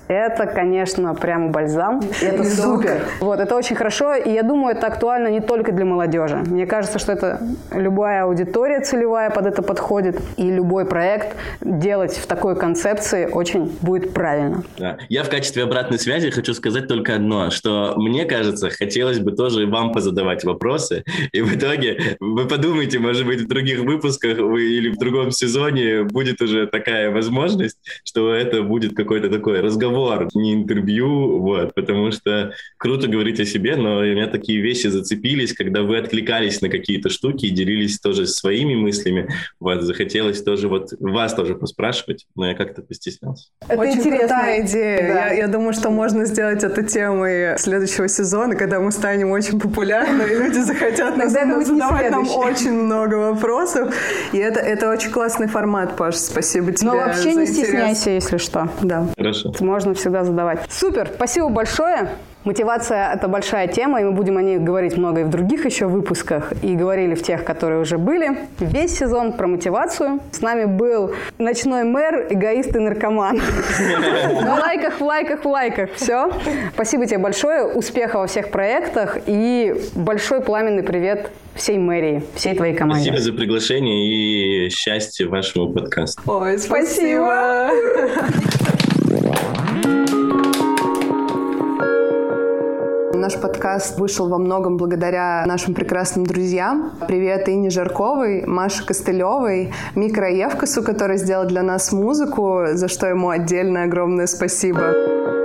[0.09, 2.01] Это, конечно, прям бальзам.
[2.23, 3.03] Это супер.
[3.21, 6.37] Вот, это очень хорошо, и я думаю, это актуально не только для молодежи.
[6.37, 7.41] Мне кажется, что это
[7.73, 14.15] любая аудитория целевая под это подходит, и любой проект делать в такой концепции очень будет
[14.15, 14.63] правильно.
[14.79, 14.99] Да.
[15.09, 19.67] Я в качестве обратной связи хочу сказать только одно, что мне кажется, хотелось бы тоже
[19.67, 21.03] вам позадавать вопросы,
[21.33, 26.05] и в итоге вы подумайте, может быть, в других выпусках вы, или в другом сезоне
[26.05, 32.11] будет уже такая возможность, что это будет какой-то такой разговор разговор, не интервью, вот, потому
[32.11, 36.69] что круто говорить о себе, но у меня такие вещи зацепились, когда вы откликались на
[36.69, 39.29] какие-то штуки и делились тоже своими мыслями,
[39.61, 43.49] вот, захотелось тоже вот вас тоже поспрашивать, но я как-то постеснялся.
[43.69, 44.99] Это Очень интересная крутая идея.
[44.99, 45.27] Да.
[45.27, 50.23] Я, я думаю, что можно сделать это темой следующего сезона, когда мы станем очень популярны,
[50.23, 53.95] и люди захотят нас, задавать нам очень много вопросов.
[54.33, 58.69] И это, это очень классный формат, Паш, спасибо тебе Но вообще не стесняйся, если что.
[58.83, 59.09] Да.
[59.17, 59.53] Хорошо.
[59.61, 60.61] Можно можно всегда задавать.
[60.69, 62.09] Супер, спасибо большое.
[62.45, 65.87] Мотивация– это большая тема, и мы будем о ней говорить много и в других еще
[65.87, 68.39] выпусках, и говорили в тех, которые уже были.
[68.61, 70.21] Весь сезон про мотивацию.
[70.31, 73.41] С нами был ночной мэр, эгоист и наркоман.
[73.41, 75.91] В лайках, в лайках, в лайках.
[75.97, 76.31] Все.
[76.75, 77.65] Спасибо тебе большое.
[77.65, 83.11] Успеха во всех проектах и большой пламенный привет всей мэрии, всей твоей команде.
[83.11, 86.23] Спасибо за приглашение и счастья вашему подкасту.
[86.27, 87.73] Ой, спасибо.
[89.87, 90.16] Thank you.
[93.27, 96.93] Наш подкаст вышел во многом благодаря нашим прекрасным друзьям.
[97.09, 103.31] Привет Ине Жарковой, Маше Костылевой, Микро Евкасу, который сделал для нас музыку, за что ему
[103.31, 104.95] отдельное огромное спасибо.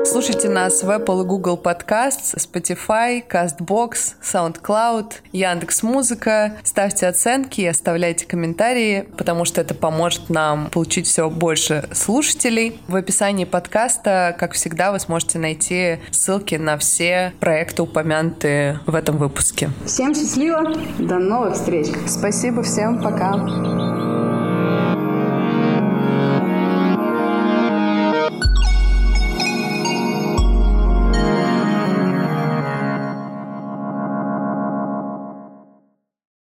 [0.04, 6.58] Слушайте нас в Apple и Google Podcasts, Spotify, CastBox, SoundCloud, Яндекс Музыка.
[6.64, 12.80] Ставьте оценки и оставляйте комментарии, потому что это поможет нам получить все больше слушателей.
[12.88, 17.34] В описании подкаста, как всегда, вы сможете найти ссылки на все
[17.72, 19.70] проекты, упомянутые в этом выпуске.
[19.86, 21.88] Всем счастливо, до новых встреч.
[22.08, 24.31] Спасибо всем, пока.